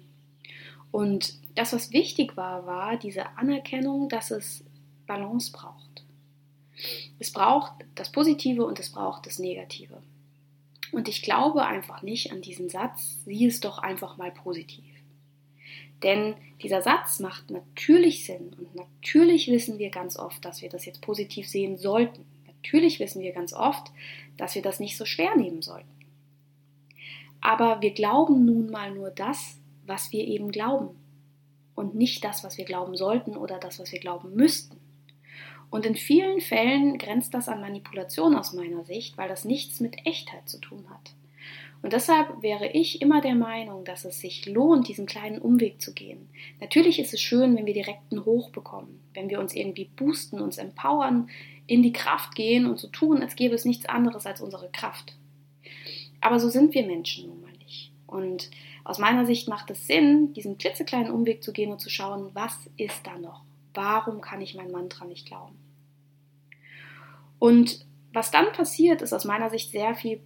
Und 0.93 1.35
das, 1.57 1.73
was 1.73 1.91
wichtig 1.91 2.37
war, 2.37 2.65
war 2.65 2.97
diese 2.97 3.37
Anerkennung, 3.37 4.09
dass 4.09 4.31
es 4.31 4.65
Balance 5.05 5.51
braucht. 5.51 6.05
Es 7.19 7.33
braucht 7.33 7.73
das 7.97 8.13
Positive 8.13 8.65
und 8.65 8.79
es 8.79 8.93
braucht 8.93 9.27
das 9.27 9.41
Negative. 9.41 10.01
Und 10.93 11.09
ich 11.09 11.23
glaube 11.23 11.67
einfach 11.67 12.03
nicht 12.03 12.31
an 12.31 12.41
diesen 12.41 12.71
Satz, 12.71 13.19
sieh 13.25 13.47
es 13.47 13.59
doch 13.59 13.79
einfach 13.79 14.17
mal 14.17 14.31
positiv. 14.31 14.85
Denn 16.05 16.37
dieser 16.63 16.83
Satz 16.83 17.19
macht 17.19 17.51
natürlich 17.51 18.25
Sinn 18.25 18.55
und 18.57 18.77
natürlich 18.77 19.49
wissen 19.49 19.79
wir 19.79 19.91
ganz 19.91 20.17
oft, 20.17 20.45
dass 20.45 20.63
wir 20.63 20.69
das 20.69 20.87
jetzt 20.87 21.03
positiv 21.03 21.49
sehen 21.49 21.77
sollten. 21.77 22.36
Natürlich 22.67 22.99
wissen 22.99 23.23
wir 23.23 23.33
ganz 23.33 23.53
oft, 23.53 23.93
dass 24.37 24.57
wir 24.57 24.63
das 24.63 24.81
nicht 24.81 24.97
so 24.97 25.05
schwer 25.05 25.37
nehmen 25.37 25.63
sollten. 25.63 25.89
Aber 27.41 27.81
wir 27.81 27.93
glauben 27.93 28.45
nun 28.45 28.71
mal 28.71 28.91
nur 28.93 29.11
das, 29.11 29.61
was 29.87 30.11
wir 30.11 30.27
eben 30.27 30.51
glauben 30.51 30.97
und 31.77 31.95
nicht 31.95 32.25
das, 32.25 32.43
was 32.43 32.59
wir 32.59 32.65
glauben 32.65 32.97
sollten 32.97 33.37
oder 33.37 33.59
das, 33.59 33.79
was 33.79 33.93
wir 33.93 34.01
glauben 34.01 34.35
müssten. 34.35 34.79
Und 35.71 35.87
in 35.87 35.95
vielen 35.95 36.41
Fällen 36.41 36.99
grenzt 36.99 37.35
das 37.35 37.49
an 37.49 37.61
Manipulation 37.61 38.35
aus 38.35 38.53
meiner 38.53 38.85
Sicht, 38.85 39.17
weil 39.17 39.29
das 39.29 39.45
nichts 39.45 39.79
mit 39.79 40.05
Echtheit 40.05 40.49
zu 40.49 40.59
tun 40.59 40.87
hat. 40.91 41.15
Und 41.83 41.93
deshalb 41.93 42.43
wäre 42.43 42.67
ich 42.69 43.01
immer 43.01 43.21
der 43.21 43.37
Meinung, 43.37 43.85
dass 43.85 44.05
es 44.05 44.19
sich 44.19 44.47
lohnt, 44.47 44.89
diesen 44.89 45.07
kleinen 45.07 45.39
Umweg 45.39 45.81
zu 45.81 45.95
gehen. 45.95 46.29
Natürlich 46.61 46.99
ist 46.99 47.15
es 47.15 47.21
schön, 47.21 47.57
wenn 47.57 47.67
wir 47.67 47.75
direkt 47.75 48.11
einen 48.11 48.25
Hoch 48.25 48.51
bekommen, 48.51 49.01
wenn 49.15 49.31
wir 49.31 49.39
uns 49.39 49.55
irgendwie 49.55 49.85
boosten, 49.85 50.41
uns 50.41 50.59
empowern, 50.59 51.29
in 51.67 51.83
die 51.83 51.93
Kraft 51.93 52.35
gehen 52.35 52.67
und 52.67 52.79
so 52.79 52.89
tun, 52.89 53.23
als 53.23 53.37
gäbe 53.37 53.55
es 53.55 53.65
nichts 53.65 53.87
anderes 53.87 54.27
als 54.27 54.41
unsere 54.41 54.71
Kraft. 54.71 55.17
Aber 56.21 56.39
so 56.39 56.49
sind 56.49 56.75
wir 56.75 56.87
Menschen 56.87 57.29
nun 57.29 57.41
mal 57.41 57.53
nicht. 57.59 57.93
Und 58.07 58.51
aus 58.85 58.99
meiner 58.99 59.27
Sicht 59.27 59.49
macht 59.49 59.71
es 59.71 59.87
Sinn, 59.87 60.33
diesen 60.33 60.59
klitzekleinen 60.59 61.11
Umweg 61.11 61.43
zu 61.43 61.53
gehen 61.53 61.73
und 61.73 61.81
zu 61.81 61.91
schauen, 61.91 62.31
was 62.35 62.71
ist 62.77 63.07
da 63.07 63.19
noch? 63.19 63.43
Warum 63.75 64.21
kann 64.21 64.41
ich 64.41 64.55
mein 64.55 64.71
Mantra 64.71 65.05
nicht 65.05 65.27
glauben? 65.27 65.59
Und 67.39 67.85
was 68.13 68.31
dann 68.31 68.53
passiert, 68.53 69.03
ist 69.03 69.13
aus 69.13 69.25
meiner 69.25 69.51
Sicht 69.51 69.73
sehr 69.73 69.95
viel, 69.95 70.23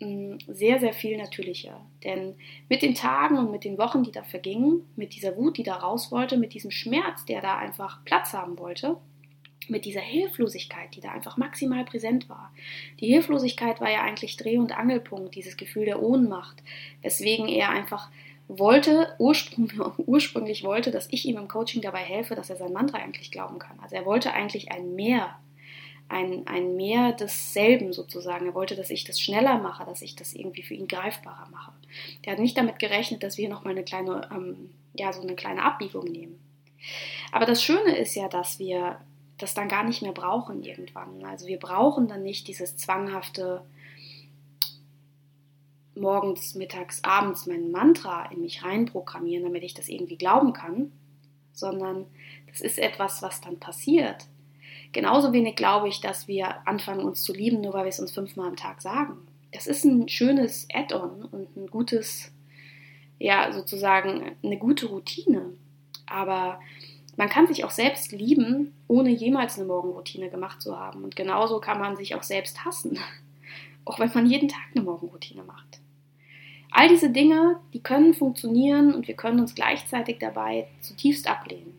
mm, 0.00 0.36
sehr, 0.46 0.78
sehr 0.78 0.92
viel 0.92 1.16
natürlicher. 1.16 1.84
Denn 2.04 2.36
mit 2.68 2.82
den 2.82 2.94
Tagen 2.94 3.38
und 3.38 3.50
mit 3.50 3.64
den 3.64 3.78
Wochen, 3.78 4.04
die 4.04 4.12
da 4.12 4.22
vergingen, 4.22 4.82
mit 4.94 5.14
dieser 5.16 5.36
Wut, 5.36 5.56
die 5.56 5.64
da 5.64 5.74
raus 5.74 6.12
wollte, 6.12 6.36
mit 6.36 6.54
diesem 6.54 6.70
Schmerz, 6.70 7.24
der 7.24 7.40
da 7.40 7.56
einfach 7.56 8.04
Platz 8.04 8.32
haben 8.32 8.58
wollte, 8.58 8.98
mit 9.68 9.84
dieser 9.84 10.00
Hilflosigkeit, 10.00 10.94
die 10.94 11.00
da 11.00 11.10
einfach 11.10 11.36
maximal 11.36 11.84
präsent 11.84 12.28
war. 12.28 12.52
Die 13.00 13.06
Hilflosigkeit 13.06 13.80
war 13.80 13.90
ja 13.90 14.02
eigentlich 14.02 14.36
Dreh- 14.36 14.58
und 14.58 14.76
Angelpunkt, 14.76 15.34
dieses 15.34 15.56
Gefühl 15.56 15.84
der 15.84 16.02
Ohnmacht, 16.02 16.62
weswegen 17.02 17.48
er 17.48 17.70
einfach 17.70 18.10
wollte, 18.48 19.14
ursprünglich, 19.18 20.64
wollte, 20.64 20.90
dass 20.90 21.08
ich 21.10 21.26
ihm 21.26 21.36
im 21.36 21.48
Coaching 21.48 21.82
dabei 21.82 22.00
helfe, 22.00 22.34
dass 22.34 22.50
er 22.50 22.56
sein 22.56 22.72
Mantra 22.72 22.98
eigentlich 22.98 23.30
glauben 23.30 23.58
kann. 23.58 23.78
Also 23.80 23.96
er 23.96 24.06
wollte 24.06 24.32
eigentlich 24.32 24.70
ein 24.70 24.94
Mehr, 24.94 25.36
ein, 26.08 26.46
ein 26.46 26.76
Mehr 26.76 27.12
desselben 27.12 27.92
sozusagen. 27.92 28.46
Er 28.46 28.54
wollte, 28.54 28.76
dass 28.76 28.90
ich 28.90 29.04
das 29.04 29.20
schneller 29.20 29.58
mache, 29.58 29.84
dass 29.84 30.02
ich 30.02 30.14
das 30.14 30.34
irgendwie 30.34 30.62
für 30.62 30.74
ihn 30.74 30.86
greifbarer 30.86 31.48
mache. 31.50 31.72
Der 32.24 32.32
hat 32.32 32.38
nicht 32.38 32.56
damit 32.56 32.78
gerechnet, 32.78 33.22
dass 33.22 33.38
wir 33.38 33.48
nochmal 33.48 33.72
eine 33.72 33.84
kleine, 33.84 34.28
ähm, 34.32 34.70
ja, 34.94 35.12
so 35.12 35.22
eine 35.22 35.34
kleine 35.34 35.64
Abbiegung 35.64 36.04
nehmen. 36.04 36.38
Aber 37.32 37.46
das 37.46 37.62
Schöne 37.62 37.96
ist 37.96 38.14
ja, 38.14 38.28
dass 38.28 38.58
wir 38.58 39.00
das 39.38 39.54
dann 39.54 39.68
gar 39.68 39.84
nicht 39.84 40.02
mehr 40.02 40.12
brauchen 40.12 40.62
irgendwann. 40.62 41.24
Also 41.24 41.46
wir 41.46 41.58
brauchen 41.58 42.08
dann 42.08 42.22
nicht 42.22 42.48
dieses 42.48 42.76
zwanghafte 42.76 43.62
morgens, 45.94 46.54
mittags, 46.54 47.02
abends 47.04 47.46
mein 47.46 47.70
Mantra 47.70 48.26
in 48.30 48.42
mich 48.42 48.64
reinprogrammieren, 48.64 49.44
damit 49.44 49.62
ich 49.62 49.74
das 49.74 49.88
irgendwie 49.88 50.16
glauben 50.16 50.52
kann, 50.52 50.92
sondern 51.52 52.06
das 52.46 52.60
ist 52.60 52.78
etwas, 52.78 53.22
was 53.22 53.40
dann 53.40 53.58
passiert. 53.58 54.26
Genauso 54.92 55.32
wenig 55.32 55.56
glaube 55.56 55.88
ich, 55.88 56.00
dass 56.00 56.28
wir 56.28 56.66
anfangen, 56.66 57.04
uns 57.04 57.22
zu 57.22 57.32
lieben, 57.32 57.60
nur 57.60 57.72
weil 57.72 57.84
wir 57.84 57.90
es 57.90 58.00
uns 58.00 58.12
fünfmal 58.12 58.48
am 58.48 58.56
Tag 58.56 58.80
sagen. 58.80 59.16
Das 59.52 59.66
ist 59.66 59.84
ein 59.84 60.08
schönes 60.08 60.68
Add-on 60.72 61.24
und 61.24 61.56
ein 61.56 61.66
gutes, 61.66 62.30
ja, 63.18 63.52
sozusagen 63.52 64.36
eine 64.42 64.58
gute 64.58 64.86
Routine. 64.86 65.52
Aber 66.06 66.60
man 67.16 67.28
kann 67.28 67.46
sich 67.46 67.64
auch 67.64 67.70
selbst 67.70 68.12
lieben, 68.12 68.74
ohne 68.88 69.10
jemals 69.10 69.58
eine 69.58 69.66
Morgenroutine 69.66 70.30
gemacht 70.30 70.60
zu 70.60 70.78
haben. 70.78 71.02
Und 71.02 71.16
genauso 71.16 71.60
kann 71.60 71.78
man 71.78 71.96
sich 71.96 72.14
auch 72.14 72.22
selbst 72.22 72.64
hassen, 72.64 72.98
auch 73.84 73.98
wenn 73.98 74.10
man 74.12 74.26
jeden 74.26 74.48
Tag 74.48 74.64
eine 74.74 74.84
Morgenroutine 74.84 75.42
macht. 75.42 75.80
All 76.70 76.88
diese 76.88 77.10
Dinge, 77.10 77.58
die 77.72 77.80
können 77.80 78.12
funktionieren 78.12 78.94
und 78.94 79.08
wir 79.08 79.14
können 79.14 79.40
uns 79.40 79.54
gleichzeitig 79.54 80.18
dabei 80.18 80.68
zutiefst 80.80 81.26
ablehnen. 81.26 81.74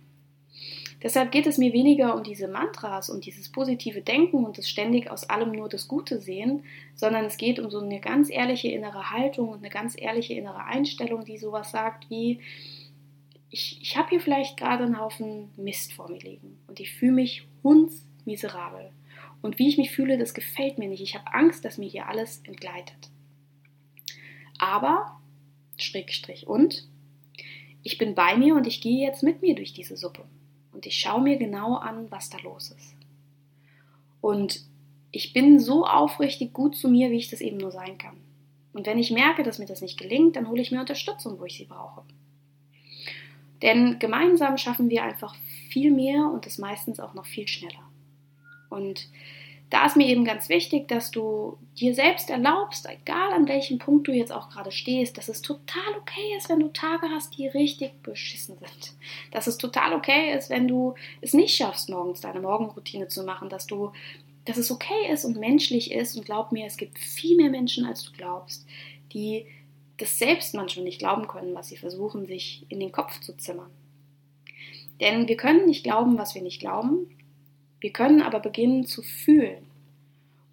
Deshalb 1.04 1.32
geht 1.32 1.45
es 1.45 1.60
mir 1.60 1.73
weniger 1.73 2.15
um 2.15 2.23
diese 2.23 2.47
Mantras 2.47 3.12
und 3.12 3.26
dieses 3.26 3.52
positive 3.52 4.02
Denken 4.02 4.43
und 4.43 4.58
das 4.58 4.67
ständig 4.67 5.12
aus 5.12 5.30
allem 5.30 5.52
nur 5.52 5.69
das 5.69 5.88
Gute 5.88 6.19
sehen, 6.19 6.63
sondern 6.95 7.26
es 7.26 7.38
geht 7.38 7.60
um 7.60 7.69
so 7.69 7.80
eine 7.80 8.00
ganz 8.00 8.32
ehrliche 8.32 8.69
innere 8.69 9.12
Haltung 9.12 9.50
und 9.50 9.60
eine 9.60 9.69
ganz 9.69 9.93
ehrliche 9.95 10.34
innere 10.34 10.65
Einstellung, 10.65 11.23
die 11.23 11.38
sowas 11.38 11.69
sagt 11.69 12.10
wie, 12.10 12.39
ich, 13.49 13.81
ich 13.81 13.97
habe 13.97 14.10
hier 14.10 14.19
vielleicht 14.19 14.57
gerade 14.57 14.83
einen 14.83 14.99
Haufen 14.99 15.51
Mist 15.55 15.93
vor 15.93 16.10
mir 16.10 16.19
liegen 16.19 16.60
und 16.67 16.79
ich 16.79 16.91
fühle 16.91 17.13
mich 17.13 17.47
hundsmiserabel. 17.63 18.91
Und 19.41 19.60
wie 19.60 19.69
ich 19.69 19.77
mich 19.77 19.91
fühle, 19.91 20.17
das 20.17 20.33
gefällt 20.33 20.77
mir 20.77 20.88
nicht. 20.88 21.01
Ich 21.01 21.15
habe 21.15 21.33
Angst, 21.33 21.63
dass 21.63 21.77
mir 21.77 21.88
hier 21.88 22.07
alles 22.07 22.41
entgleitet. 22.45 23.10
Aber, 24.57 25.19
Strich, 25.77 26.13
Strich 26.13 26.47
und, 26.47 26.88
ich 27.83 27.97
bin 27.97 28.15
bei 28.15 28.36
mir 28.36 28.55
und 28.55 28.67
ich 28.67 28.81
gehe 28.81 29.05
jetzt 29.05 29.23
mit 29.23 29.41
mir 29.41 29.55
durch 29.55 29.73
diese 29.73 29.95
Suppe. 29.95 30.25
Und 30.71 30.86
ich 30.86 30.95
schaue 30.95 31.21
mir 31.21 31.38
genau 31.38 31.75
an, 31.75 32.12
was 32.12 32.29
da 32.29 32.38
los 32.39 32.71
ist. 32.71 32.95
Und 34.19 34.62
ich 35.12 35.31
bin 35.33 35.60
so 35.60 35.86
aufrichtig 35.86 36.53
gut 36.53 36.75
zu 36.75 36.89
mir, 36.89 37.12
wie 37.12 37.17
ich 37.17 37.29
das 37.29 37.41
eben 37.41 37.57
nur 37.57 37.71
sein 37.71 37.97
kann. 37.97 38.17
Und 38.73 38.86
wenn 38.86 38.99
ich 38.99 39.12
merke, 39.12 39.43
dass 39.43 39.60
mir 39.60 39.65
das 39.65 39.81
nicht 39.81 39.97
gelingt, 39.97 40.36
dann 40.36 40.49
hole 40.49 40.62
ich 40.62 40.71
mir 40.71 40.79
Unterstützung, 40.79 41.39
wo 41.39 41.45
ich 41.45 41.57
sie 41.57 41.65
brauche. 41.65 42.03
Denn 43.61 43.99
gemeinsam 43.99 44.57
schaffen 44.57 44.89
wir 44.89 45.03
einfach 45.03 45.35
viel 45.69 45.91
mehr 45.91 46.29
und 46.31 46.45
das 46.45 46.57
meistens 46.57 46.99
auch 46.99 47.13
noch 47.13 47.25
viel 47.25 47.47
schneller. 47.47 47.83
Und 48.69 49.09
da 49.69 49.85
ist 49.85 49.97
mir 49.97 50.07
eben 50.07 50.23
ganz 50.23 50.47
wichtig, 50.47 50.87
dass 50.87 51.11
du 51.11 51.57
dir 51.77 51.93
selbst 51.93 52.29
erlaubst, 52.29 52.87
egal 52.87 53.33
an 53.33 53.49
welchem 53.49 53.79
Punkt 53.79 54.07
du 54.07 54.13
jetzt 54.13 54.31
auch 54.31 54.49
gerade 54.49 54.71
stehst, 54.71 55.17
dass 55.17 55.27
es 55.27 55.41
total 55.41 55.93
okay 55.99 56.35
ist, 56.37 56.49
wenn 56.49 56.61
du 56.61 56.69
Tage 56.69 57.07
hast, 57.09 57.37
die 57.37 57.47
richtig 57.47 58.01
beschissen 58.01 58.57
sind. 58.57 58.93
Dass 59.31 59.47
es 59.47 59.57
total 59.57 59.93
okay 59.93 60.33
ist, 60.37 60.49
wenn 60.49 60.69
du 60.69 60.95
es 61.19 61.33
nicht 61.33 61.55
schaffst, 61.55 61.89
morgens 61.89 62.21
deine 62.21 62.39
Morgenroutine 62.39 63.09
zu 63.09 63.23
machen, 63.23 63.49
dass 63.49 63.67
du, 63.67 63.91
dass 64.45 64.55
es 64.55 64.71
okay 64.71 65.11
ist 65.11 65.25
und 65.25 65.37
menschlich 65.37 65.91
ist. 65.91 66.15
Und 66.15 66.25
glaub 66.25 66.53
mir, 66.53 66.65
es 66.65 66.77
gibt 66.77 66.97
viel 66.97 67.35
mehr 67.35 67.49
Menschen, 67.49 67.85
als 67.85 68.03
du 68.03 68.13
glaubst, 68.13 68.65
die 69.11 69.45
das 69.97 70.17
selbst 70.17 70.53
manchmal 70.53 70.86
nicht 70.86 70.99
glauben 70.99 71.27
können, 71.27 71.55
was 71.55 71.69
sie 71.69 71.77
versuchen, 71.77 72.25
sich 72.25 72.65
in 72.69 72.79
den 72.79 72.91
Kopf 72.91 73.19
zu 73.19 73.36
zimmern. 73.36 73.71
Denn 75.01 75.27
wir 75.27 75.38
können 75.38 75.65
nicht 75.65 75.83
glauben, 75.83 76.17
was 76.17 76.36
wir 76.36 76.41
nicht 76.41 76.60
glauben. 76.60 77.10
Wir 77.79 77.91
können 77.91 78.21
aber 78.21 78.39
beginnen 78.39 78.86
zu 78.86 79.01
fühlen. 79.01 79.65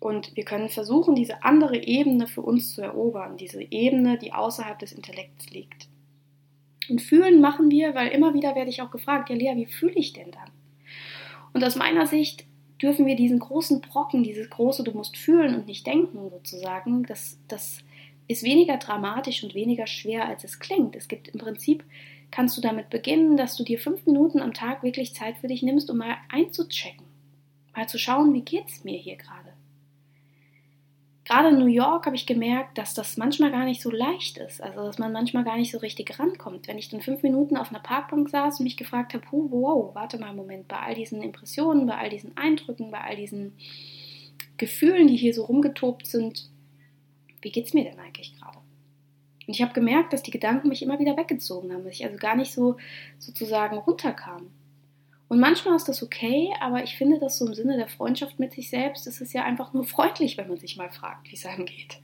Und 0.01 0.37
wir 0.37 0.45
können 0.45 0.69
versuchen, 0.69 1.15
diese 1.15 1.43
andere 1.43 1.83
Ebene 1.83 2.27
für 2.27 2.43
uns 2.43 2.75
zu 2.75 2.83
erobern, 2.83 3.39
diese 3.39 3.63
Ebene, 3.63 4.19
die 4.19 4.35
außerhalb 4.35 4.79
des 4.79 4.93
Intellekts 4.93 5.49
liegt. 5.49 5.89
Und 6.91 7.01
fühlen 7.01 7.41
machen 7.41 7.71
wir, 7.71 7.95
weil 7.95 8.09
immer 8.09 8.35
wieder 8.35 8.55
werde 8.55 8.69
ich 8.69 8.83
auch 8.83 8.91
gefragt, 8.91 9.31
ja 9.31 9.37
Lea, 9.37 9.57
wie 9.57 9.65
fühle 9.65 9.95
ich 9.95 10.13
denn 10.13 10.31
dann? 10.31 10.51
Und 11.55 11.65
aus 11.65 11.77
meiner 11.77 12.07
Sicht 12.07 12.45
dürfen 12.83 13.07
wir 13.07 13.17
diesen 13.17 13.39
großen 13.39 13.81
Brocken, 13.81 14.23
dieses 14.23 14.51
große, 14.51 14.85
du 14.85 14.93
musst 14.93 15.17
fühlen 15.17 15.55
und 15.55 15.67
nicht 15.67 15.87
denken 15.87 16.29
sozusagen, 16.29 17.05
das, 17.05 17.39
das 17.49 17.79
ist 18.29 18.43
weniger 18.43 18.79
dramatisch 18.79 19.43
und 19.45 19.55
weniger 19.55 19.87
schwer, 19.87 20.27
als 20.27 20.45
es 20.45 20.59
klingt. 20.59 20.97
Es 20.97 21.09
gibt 21.09 21.29
im 21.29 21.41
Prinzip, 21.41 21.85
kannst 22.31 22.57
du 22.57 22.61
damit 22.61 22.91
beginnen, 22.91 23.37
dass 23.37 23.57
du 23.57 23.65
dir 23.65 23.79
fünf 23.79 24.07
Minuten 24.07 24.41
am 24.41 24.55
Tag 24.55 24.83
wirklich 24.83 25.15
Zeit 25.15 25.39
für 25.39 25.49
dich 25.49 25.63
nimmst, 25.63 25.91
um 25.91 25.99
mal 25.99 26.17
einzuchecken. 26.31 27.07
Mal 27.77 27.89
zu 27.89 27.99
schauen, 27.99 28.33
wie 28.35 28.43
geht 28.43 28.69
es 28.69 28.85
mir 28.85 28.99
hier 28.99 29.17
gerade. 29.17 29.53
Gerade 31.25 31.49
in 31.49 31.59
New 31.59 31.67
York 31.67 32.05
habe 32.05 32.17
ich 32.17 32.27
gemerkt, 32.27 32.77
dass 32.77 32.93
das 32.93 33.17
manchmal 33.17 33.51
gar 33.51 33.65
nicht 33.65 33.81
so 33.81 33.91
leicht 33.91 34.37
ist. 34.37 34.61
Also, 34.61 34.85
dass 34.85 34.99
man 34.99 35.13
manchmal 35.13 35.45
gar 35.45 35.57
nicht 35.57 35.73
so 35.73 35.79
richtig 35.79 36.19
rankommt. 36.19 36.69
Wenn 36.69 36.77
ich 36.77 36.91
dann 36.91 37.01
fünf 37.01 37.23
Minuten 37.23 37.57
auf 37.57 37.71
einer 37.71 37.81
Parkbank 37.81 38.29
saß 38.29 38.61
und 38.61 38.65
mich 38.65 38.77
gefragt 38.77 39.15
habe, 39.15 39.25
wow, 39.31 39.95
warte 39.95 40.19
mal 40.19 40.29
einen 40.29 40.37
Moment, 40.37 40.69
bei 40.69 40.79
all 40.79 40.95
diesen 40.95 41.23
Impressionen, 41.23 41.87
bei 41.87 41.97
all 41.97 42.11
diesen 42.11 42.37
Eindrücken, 42.37 42.91
bei 42.91 43.01
all 43.01 43.17
diesen 43.17 43.55
Gefühlen, 44.59 45.09
die 45.09 45.17
hier 45.17 45.33
so 45.33 45.45
rumgetobt 45.45 46.07
sind, 46.07 46.51
wie 47.45 47.53
geht 47.53 47.67
es 47.67 47.75
mir 47.75 47.85
denn 47.85 48.01
eigentlich 48.01 48.35
gerade? 48.37 48.59
Und 49.47 49.55
ich 49.55 49.63
habe 49.63 49.75
gemerkt, 49.75 50.13
dass 50.13 50.23
die 50.23 50.31
Gedanken 50.31 50.69
mich 50.69 50.83
immer 50.83 50.99
wieder 50.99 51.17
weggezogen 51.17 51.73
haben, 51.73 51.85
dass 51.85 51.95
ich 51.95 52.05
also 52.05 52.17
gar 52.17 52.35
nicht 52.35 52.53
so 52.53 52.77
sozusagen 53.19 53.77
runterkam. 53.77 54.51
Und 55.29 55.41
manchmal 55.41 55.77
ist 55.77 55.89
das 55.89 56.03
okay, 56.03 56.53
aber 56.61 56.83
ich 56.83 56.97
finde 56.97 57.19
das 57.19 57.39
so 57.39 57.47
im 57.47 57.55
Sinne 57.55 57.77
der 57.77 57.89
Freundschaft 57.89 58.39
mit 58.39 58.53
sich 58.53 58.71
selbst, 58.71 59.07
ist 59.07 59.21
es 59.21 59.33
ja 59.33 59.45
einfach 59.45 59.73
nur 59.73 59.85
freundlich, 59.85 60.39
wenn 60.39 60.49
man 60.49 60.59
sich 60.59 60.77
mal 60.77 60.91
fragt, 60.91 61.31
wie 61.31 61.37
es 61.37 61.47
einem 61.47 61.67
geht. 61.67 62.01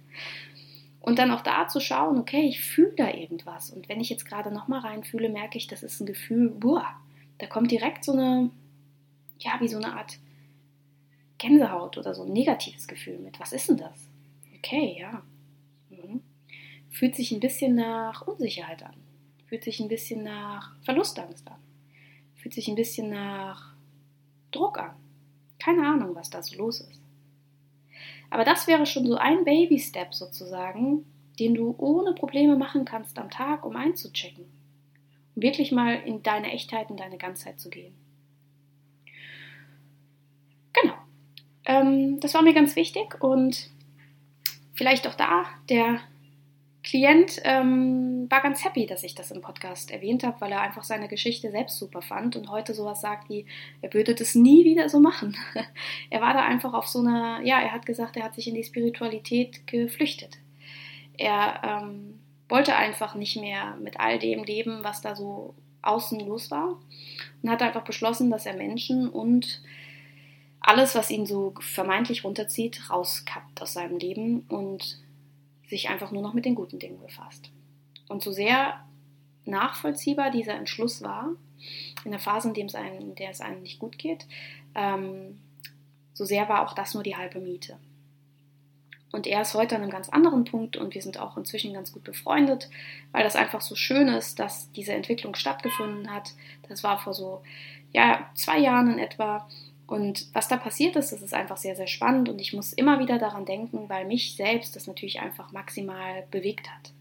Und 1.01 1.19
dann 1.19 1.31
auch 1.31 1.41
da 1.41 1.67
zu 1.67 1.81
schauen, 1.81 2.19
okay, 2.19 2.43
ich 2.43 2.61
fühle 2.61 2.93
da 2.97 3.09
irgendwas. 3.11 3.71
Und 3.71 3.89
wenn 3.89 4.01
ich 4.01 4.11
jetzt 4.11 4.27
gerade 4.27 4.53
nochmal 4.53 4.81
reinfühle, 4.81 5.31
merke 5.31 5.57
ich, 5.57 5.67
das 5.67 5.83
ist 5.83 5.99
ein 6.01 6.07
Gefühl, 6.07 6.51
boah, 6.51 6.87
da 7.39 7.47
kommt 7.47 7.71
direkt 7.71 8.05
so 8.05 8.13
eine, 8.13 8.51
ja, 9.39 9.53
wie 9.61 9.69
so 9.69 9.79
eine 9.79 9.95
Art 9.95 10.19
Gänsehaut 11.39 11.97
oder 11.97 12.15
so 12.15 12.25
ein 12.25 12.33
negatives 12.35 12.87
Gefühl 12.87 13.19
mit. 13.19 13.41
Was 13.41 13.55
ist 13.55 13.71
denn 13.71 13.79
das? 13.79 14.11
Okay, 14.59 14.99
ja. 15.01 15.23
Fühlt 16.91 17.15
sich 17.15 17.31
ein 17.31 17.41
bisschen 17.41 17.75
nach 17.75 18.27
Unsicherheit 18.27 18.83
an. 18.83 18.95
Fühlt 19.47 19.65
sich 19.65 19.81
ein 19.81 19.89
bisschen 19.89 20.23
nach 20.23 20.77
Verlustangst 20.83 21.49
an. 21.49 21.61
Fühlt 22.37 22.55
sich 22.55 22.69
ein 22.69 22.75
bisschen 22.75 23.11
nach 23.11 23.75
Druck 24.51 24.79
an. 24.79 24.97
Keine 25.59 25.87
Ahnung, 25.87 26.15
was 26.15 26.31
da 26.31 26.43
so 26.43 26.57
los 26.57 26.81
ist. 26.81 27.01
Aber 28.31 28.45
das 28.45 28.67
wäre 28.67 28.87
schon 28.87 29.07
so 29.07 29.17
ein 29.17 29.45
Baby-Step 29.45 30.15
sozusagen, 30.15 31.05
den 31.39 31.55
du 31.55 31.75
ohne 31.79 32.15
Probleme 32.15 32.57
machen 32.57 32.85
kannst 32.85 33.19
am 33.19 33.31
Tag, 33.31 33.65
um 33.65 33.77
einzuchecken. 33.77 34.45
Um 35.35 35.43
wirklich 35.43 35.73
mal 35.73 35.95
in 35.95 36.23
deine 36.23 36.53
Echtheit 36.53 36.91
und 36.91 37.01
deine 37.01 37.19
Ganzheit 37.19 37.61
zu 37.61 37.71
gehen. 37.71 37.95
Genau. 40.73 40.95
Ähm, 41.65 42.21
das 42.21 42.35
war 42.35 42.43
mir 42.43 42.55
ganz 42.55 42.77
wichtig 42.77 43.21
und 43.23 43.71
vielleicht 44.75 45.07
auch 45.07 45.15
da, 45.15 45.47
der 45.69 46.01
Klient 46.83 47.41
ähm, 47.45 48.27
war 48.31 48.41
ganz 48.41 48.65
happy, 48.65 48.87
dass 48.87 49.03
ich 49.03 49.15
das 49.15 49.31
im 49.31 49.43
Podcast 49.43 49.91
erwähnt 49.91 50.25
habe, 50.25 50.41
weil 50.41 50.53
er 50.53 50.63
einfach 50.63 50.83
seine 50.83 51.09
Geschichte 51.09 51.51
selbst 51.51 51.79
super 51.79 52.01
fand 52.01 52.37
und 52.37 52.51
heute 52.51 52.73
sowas 52.73 53.03
sagt 53.03 53.29
wie, 53.29 53.45
er 53.83 53.93
würde 53.93 54.15
das 54.15 54.35
nie 54.35 54.65
wieder 54.65 54.89
so 54.89 54.99
machen. 54.99 55.37
er 56.11 56.21
war 56.23 56.33
da 56.33 56.43
einfach 56.43 56.73
auf 56.73 56.87
so 56.87 57.01
einer, 57.01 57.41
ja, 57.43 57.61
er 57.61 57.73
hat 57.73 57.85
gesagt, 57.85 58.17
er 58.17 58.25
hat 58.25 58.35
sich 58.35 58.49
in 58.49 58.55
die 58.55 58.65
Spiritualität 58.65 59.67
geflüchtet. 59.67 60.39
Er 61.19 61.61
ähm, 61.63 62.19
wollte 62.49 62.75
einfach 62.75 63.15
nicht 63.15 63.37
mehr 63.37 63.77
mit 63.77 64.01
all 64.01 64.19
dem 64.19 64.43
leben, 64.43 64.83
was 64.83 65.03
da 65.03 65.15
so 65.15 65.55
außen 65.83 66.21
los 66.21 66.51
war 66.51 66.79
und 67.43 67.51
hat 67.51 67.63
einfach 67.63 67.85
beschlossen, 67.85 68.31
dass 68.31 68.47
er 68.47 68.55
Menschen 68.55 69.09
und 69.09 69.63
alles, 70.61 70.95
was 70.95 71.11
ihn 71.11 71.27
so 71.27 71.55
vermeintlich 71.61 72.25
runterzieht, 72.25 72.91
rauskappt 72.91 73.61
aus 73.61 73.75
seinem 73.75 73.99
Leben 73.99 74.45
und 74.49 74.99
sich 75.71 75.89
einfach 75.89 76.11
nur 76.11 76.23
noch 76.23 76.35
mit 76.35 76.45
den 76.45 76.55
guten 76.55 76.79
Dingen 76.79 77.01
befasst. 77.01 77.51
Und 78.09 78.23
so 78.23 78.33
sehr 78.33 78.85
nachvollziehbar 79.45 80.31
dieser 80.31 80.55
Entschluss 80.55 81.03
war, 81.03 81.31
in 82.05 82.11
der 82.11 82.21
Phase, 82.21 82.49
in, 82.49 82.55
dem 82.55 82.67
es 82.67 82.75
einem, 82.75 83.01
in 83.01 83.15
der 83.15 83.31
es 83.31 83.41
einem 83.41 83.63
nicht 83.63 83.79
gut 83.79 83.99
geht, 83.99 84.27
ähm, 84.75 85.41
so 86.13 86.25
sehr 86.25 86.49
war 86.49 86.67
auch 86.67 86.75
das 86.75 86.95
nur 86.95 87.03
die 87.03 87.17
halbe 87.17 87.41
Miete. 87.41 87.79
Und 89.13 89.27
er 89.27 89.43
ist 89.43 89.55
heute 89.55 89.75
an 89.75 89.83
einem 89.83 89.91
ganz 89.91 90.09
anderen 90.09 90.45
Punkt 90.45 90.77
und 90.77 90.95
wir 90.95 91.03
sind 91.03 91.19
auch 91.19 91.37
inzwischen 91.37 91.73
ganz 91.73 91.93
gut 91.93 92.05
befreundet, 92.05 92.71
weil 93.11 93.25
das 93.25 93.37
einfach 93.37 93.61
so 93.61 93.75
schön 93.75 94.09
ist, 94.09 94.39
dass 94.39 94.71
diese 94.73 94.93
Entwicklung 94.93 95.35
stattgefunden 95.35 96.13
hat. 96.13 96.35
Das 96.69 96.85
war 96.85 96.99
vor 96.99 97.15
so 97.15 97.43
ja, 97.93 98.31
zwei 98.35 98.59
Jahren 98.59 98.93
in 98.93 98.99
etwa. 98.99 99.49
Und 99.91 100.33
was 100.35 100.47
da 100.47 100.57
passiert 100.57 100.95
ist, 100.95 101.11
das 101.11 101.21
ist 101.21 101.35
einfach 101.35 101.57
sehr, 101.57 101.75
sehr 101.75 101.89
spannend 101.89 102.29
und 102.29 102.41
ich 102.41 102.53
muss 102.53 102.73
immer 102.73 103.01
wieder 103.01 103.19
daran 103.19 103.45
denken, 103.45 103.89
weil 103.89 104.07
mich 104.07 104.37
selbst 104.37 104.77
das 104.77 104.87
natürlich 104.87 105.19
einfach 105.19 105.51
maximal 105.51 106.23
bewegt 106.31 106.71
hat 106.71 106.93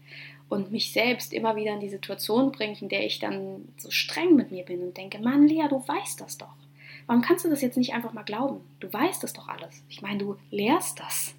und 0.48 0.72
mich 0.72 0.92
selbst 0.92 1.32
immer 1.32 1.54
wieder 1.54 1.72
in 1.72 1.78
die 1.78 1.88
Situation 1.88 2.50
bringt, 2.50 2.82
in 2.82 2.88
der 2.88 3.06
ich 3.06 3.20
dann 3.20 3.68
so 3.76 3.92
streng 3.92 4.34
mit 4.34 4.50
mir 4.50 4.64
bin 4.64 4.82
und 4.82 4.96
denke, 4.96 5.20
Mann, 5.20 5.46
Lea, 5.46 5.68
du 5.68 5.86
weißt 5.86 6.20
das 6.20 6.36
doch. 6.36 6.56
Warum 7.06 7.22
kannst 7.22 7.44
du 7.44 7.48
das 7.48 7.62
jetzt 7.62 7.76
nicht 7.76 7.94
einfach 7.94 8.12
mal 8.12 8.24
glauben? 8.24 8.60
Du 8.80 8.92
weißt 8.92 9.22
das 9.22 9.34
doch 9.34 9.46
alles. 9.46 9.84
Ich 9.88 10.02
meine, 10.02 10.18
du 10.18 10.36
lehrst 10.50 10.98
das. 10.98 11.36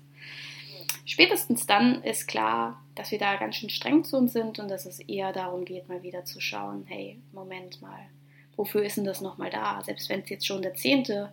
Spätestens 1.03 1.67
dann 1.67 2.01
ist 2.03 2.29
klar, 2.29 2.81
dass 2.95 3.11
wir 3.11 3.19
da 3.19 3.35
ganz 3.35 3.57
schön 3.57 3.69
streng 3.69 4.05
zu 4.05 4.15
uns 4.15 4.31
sind 4.31 4.57
und 4.59 4.71
dass 4.71 4.85
es 4.85 5.01
eher 5.01 5.33
darum 5.33 5.65
geht, 5.65 5.89
mal 5.89 6.01
wieder 6.01 6.23
zu 6.23 6.39
schauen, 6.39 6.85
hey, 6.87 7.19
Moment 7.33 7.81
mal, 7.81 8.07
wofür 8.55 8.83
ist 8.83 8.97
denn 8.97 9.05
das 9.05 9.21
nochmal 9.21 9.49
da? 9.49 9.81
Selbst 9.83 10.09
wenn 10.09 10.21
es 10.21 10.29
jetzt 10.29 10.45
schon 10.45 10.61
der 10.61 10.75
zehnte 10.75 11.31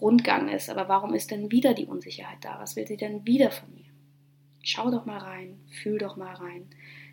Rundgang 0.00 0.48
ist, 0.48 0.70
aber 0.70 0.88
warum 0.88 1.14
ist 1.14 1.30
denn 1.30 1.50
wieder 1.50 1.74
die 1.74 1.86
Unsicherheit 1.86 2.38
da? 2.42 2.58
Was 2.60 2.76
will 2.76 2.86
sie 2.86 2.96
denn 2.96 3.26
wieder 3.26 3.50
von 3.50 3.72
mir? 3.74 3.84
Schau 4.62 4.90
doch 4.90 5.04
mal 5.04 5.18
rein, 5.18 5.60
fühl 5.70 5.98
doch 5.98 6.16
mal 6.16 6.34
rein, 6.34 6.66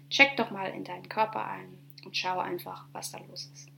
check 0.09 0.37
doch 0.37 0.51
mal 0.51 0.67
in 0.71 0.83
deinen 0.83 1.09
Körper 1.09 1.45
ein 1.45 1.77
und 2.05 2.15
schau 2.15 2.39
einfach, 2.39 2.85
was 2.93 3.11
da 3.11 3.19
los 3.29 3.49
ist. 3.53 3.69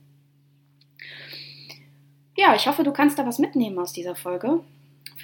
Ja, 2.36 2.54
ich 2.54 2.66
hoffe, 2.66 2.82
du 2.82 2.92
kannst 2.92 3.18
da 3.18 3.26
was 3.26 3.38
mitnehmen 3.38 3.78
aus 3.78 3.92
dieser 3.92 4.16
Folge 4.16 4.60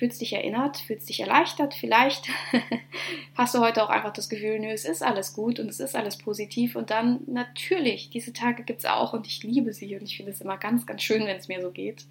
fühlst 0.01 0.23
dich 0.23 0.33
erinnert, 0.33 0.79
fühlst 0.79 1.11
dich 1.11 1.21
erleichtert. 1.21 1.75
Vielleicht 1.75 2.27
hast 3.35 3.55
du 3.55 3.61
heute 3.61 3.85
auch 3.85 3.91
einfach 3.91 4.15
das 4.15 4.31
Gefühl, 4.31 4.59
nö, 4.59 4.69
es 4.69 4.87
ist 4.87 5.03
alles 5.03 5.35
gut 5.35 5.61
und 5.61 5.69
es 5.69 5.79
ist 5.79 5.95
alles 5.95 6.17
positiv. 6.17 6.75
Und 6.75 6.89
dann 6.89 7.21
natürlich, 7.27 8.09
diese 8.09 8.33
Tage 8.33 8.63
gibt 8.63 8.79
es 8.79 8.87
auch 8.87 9.13
und 9.13 9.27
ich 9.27 9.43
liebe 9.43 9.75
sie 9.75 9.95
und 9.97 10.05
ich 10.05 10.17
finde 10.17 10.33
es 10.33 10.41
immer 10.41 10.57
ganz, 10.57 10.87
ganz 10.87 11.03
schön, 11.03 11.27
wenn 11.27 11.37
es 11.37 11.49
mir 11.49 11.61
so 11.61 11.71
geht. 11.71 12.07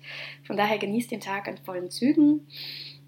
Von 0.45 0.55
daher 0.55 0.77
genießt 0.77 1.09
den 1.09 1.19
Tag 1.19 1.47
in 1.47 1.57
vollen 1.57 1.89
Zügen. 1.89 2.45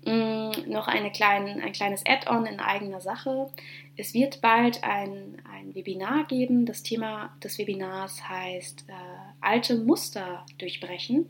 Mm, 0.04 0.50
noch 0.68 0.88
eine 0.88 1.12
klein, 1.12 1.62
ein 1.62 1.74
kleines 1.74 2.04
Add-on 2.04 2.48
in 2.48 2.60
eigener 2.60 3.02
Sache. 3.02 3.52
Es 3.98 4.16
wird 4.16 4.42
bald 4.42 4.84
ein, 4.84 5.44
ein 5.54 5.76
Webinar 5.76 6.26
geben. 6.26 6.66
Das 6.66 6.82
Thema 6.82 7.38
des 7.44 7.60
Webinars 7.60 8.28
heißt 8.28 8.86
äh, 8.88 8.94
alte 9.42 9.76
Muster 9.76 10.46
durchbrechen. 10.58 11.30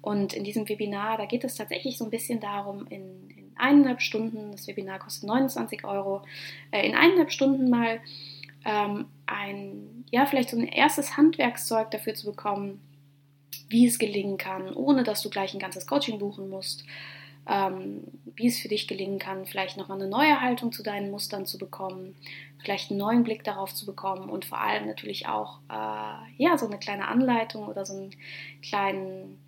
Und 0.00 0.32
in 0.32 0.44
diesem 0.44 0.68
Webinar, 0.68 1.16
da 1.18 1.26
geht 1.26 1.44
es 1.44 1.54
tatsächlich 1.54 1.98
so 1.98 2.04
ein 2.04 2.10
bisschen 2.10 2.40
darum, 2.40 2.86
in, 2.88 3.30
in 3.30 3.52
eineinhalb 3.56 4.00
Stunden, 4.00 4.52
das 4.52 4.66
Webinar 4.66 4.98
kostet 4.98 5.28
29 5.28 5.84
Euro, 5.84 6.22
äh, 6.70 6.86
in 6.86 6.94
eineinhalb 6.94 7.30
Stunden 7.30 7.70
mal 7.70 8.00
ähm, 8.64 9.06
ein, 9.26 10.04
ja, 10.10 10.26
vielleicht 10.26 10.50
so 10.50 10.56
ein 10.56 10.66
erstes 10.66 11.16
Handwerkszeug 11.16 11.90
dafür 11.90 12.14
zu 12.14 12.26
bekommen, 12.26 12.80
wie 13.68 13.86
es 13.86 13.98
gelingen 13.98 14.38
kann, 14.38 14.72
ohne 14.74 15.04
dass 15.04 15.22
du 15.22 15.30
gleich 15.30 15.54
ein 15.54 15.60
ganzes 15.60 15.86
Coaching 15.86 16.18
buchen 16.18 16.48
musst 16.48 16.84
ähm, 17.46 18.04
wie 18.36 18.46
es 18.46 18.60
für 18.60 18.68
dich 18.68 18.86
gelingen 18.86 19.18
kann, 19.18 19.46
vielleicht 19.46 19.76
nochmal 19.76 20.00
eine 20.00 20.08
neue 20.08 20.40
Haltung 20.40 20.72
zu 20.72 20.82
deinen 20.82 21.10
Mustern 21.10 21.44
zu 21.44 21.58
bekommen, 21.58 22.14
vielleicht 22.62 22.90
einen 22.90 23.00
neuen 23.00 23.24
Blick 23.24 23.44
darauf 23.44 23.74
zu 23.74 23.84
bekommen 23.84 24.28
und 24.30 24.44
vor 24.44 24.60
allem 24.60 24.86
natürlich 24.86 25.26
auch 25.26 25.58
äh, 25.68 26.42
ja, 26.42 26.56
so 26.56 26.66
eine 26.66 26.78
kleine 26.78 27.08
Anleitung 27.08 27.66
oder 27.66 27.84
so, 27.84 27.94
einen 27.94 28.14
kleinen, 28.62 29.42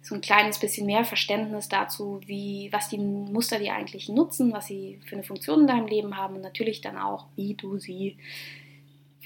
so 0.00 0.14
ein 0.14 0.20
kleines 0.22 0.58
bisschen 0.58 0.86
mehr 0.86 1.04
Verständnis 1.04 1.68
dazu, 1.68 2.20
wie, 2.24 2.70
was 2.72 2.88
die 2.88 2.98
Muster 2.98 3.58
dir 3.58 3.74
eigentlich 3.74 4.08
nutzen, 4.08 4.52
was 4.52 4.66
sie 4.66 5.00
für 5.04 5.16
eine 5.16 5.24
Funktion 5.24 5.62
in 5.62 5.66
deinem 5.66 5.86
Leben 5.86 6.16
haben 6.16 6.36
und 6.36 6.42
natürlich 6.42 6.80
dann 6.80 6.96
auch, 6.96 7.26
wie 7.36 7.54
du 7.54 7.78
sie 7.78 8.16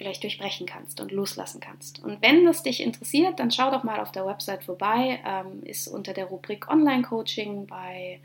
vielleicht 0.00 0.22
durchbrechen 0.22 0.66
kannst 0.66 0.98
und 0.98 1.12
loslassen 1.12 1.60
kannst. 1.60 2.02
Und 2.02 2.22
wenn 2.22 2.46
das 2.46 2.62
dich 2.62 2.82
interessiert, 2.82 3.38
dann 3.38 3.50
schau 3.50 3.70
doch 3.70 3.84
mal 3.84 4.00
auf 4.00 4.10
der 4.12 4.24
Website 4.24 4.64
vorbei. 4.64 5.20
Ähm, 5.26 5.62
ist 5.62 5.88
unter 5.88 6.14
der 6.14 6.24
Rubrik 6.24 6.70
Online-Coaching 6.70 7.66
bei 7.66 8.18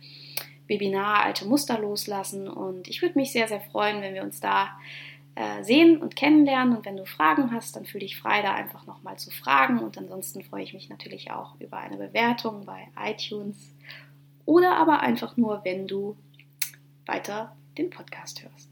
Webinar 0.68 1.26
Alte 1.26 1.46
Muster 1.46 1.78
loslassen. 1.78 2.48
Und 2.48 2.88
ich 2.88 3.02
würde 3.02 3.20
mich 3.20 3.34
sehr, 3.34 3.50
sehr 3.50 3.60
freuen, 3.60 4.02
wenn 4.02 4.14
wir 4.14 4.24
uns 4.24 4.40
da 4.40 4.70
äh, 5.36 5.64
sehen 5.64 5.98
und 5.98 6.16
kennenlernen. 6.16 6.78
Und 6.78 6.86
wenn 6.86 6.96
du 6.96 7.06
Fragen 7.06 7.52
hast, 7.52 7.76
dann 7.76 7.86
fühle 7.86 8.06
dich 8.06 8.18
frei, 8.18 8.42
da 8.42 8.54
einfach 8.54 8.86
nochmal 8.86 9.18
zu 9.18 9.30
fragen. 9.30 9.80
Und 9.80 9.98
ansonsten 9.98 10.46
freue 10.46 10.64
ich 10.64 10.74
mich 10.74 10.88
natürlich 10.88 11.32
auch 11.32 11.60
über 11.60 11.80
eine 11.80 11.98
Bewertung 11.98 12.66
bei 12.66 12.88
iTunes 12.98 13.76
oder 14.46 14.78
aber 14.78 15.02
einfach 15.02 15.36
nur, 15.36 15.66
wenn 15.66 15.88
du 15.88 16.16
weiter 17.06 17.54
den 17.78 17.90
Podcast 17.90 18.46
hörst. 18.46 18.72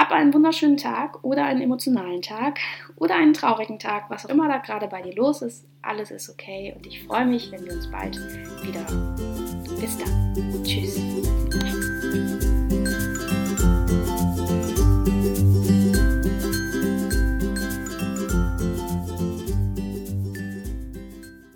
Hab 0.00 0.12
einen 0.12 0.32
wunderschönen 0.32 0.78
Tag 0.78 1.22
oder 1.22 1.44
einen 1.44 1.60
emotionalen 1.60 2.22
Tag 2.22 2.58
oder 2.96 3.16
einen 3.16 3.34
traurigen 3.34 3.78
Tag, 3.78 4.08
was 4.08 4.24
auch 4.24 4.30
immer 4.30 4.48
da 4.48 4.56
gerade 4.56 4.88
bei 4.88 5.02
dir 5.02 5.14
los 5.14 5.42
ist. 5.42 5.66
Alles 5.82 6.10
ist 6.10 6.30
okay 6.30 6.72
und 6.74 6.86
ich 6.86 7.04
freue 7.04 7.26
mich, 7.26 7.52
wenn 7.52 7.66
wir 7.66 7.74
uns 7.74 7.90
bald 7.90 8.16
wieder. 8.64 8.80
Bis 9.78 9.98
dann. 9.98 10.64
Tschüss. 10.64 10.98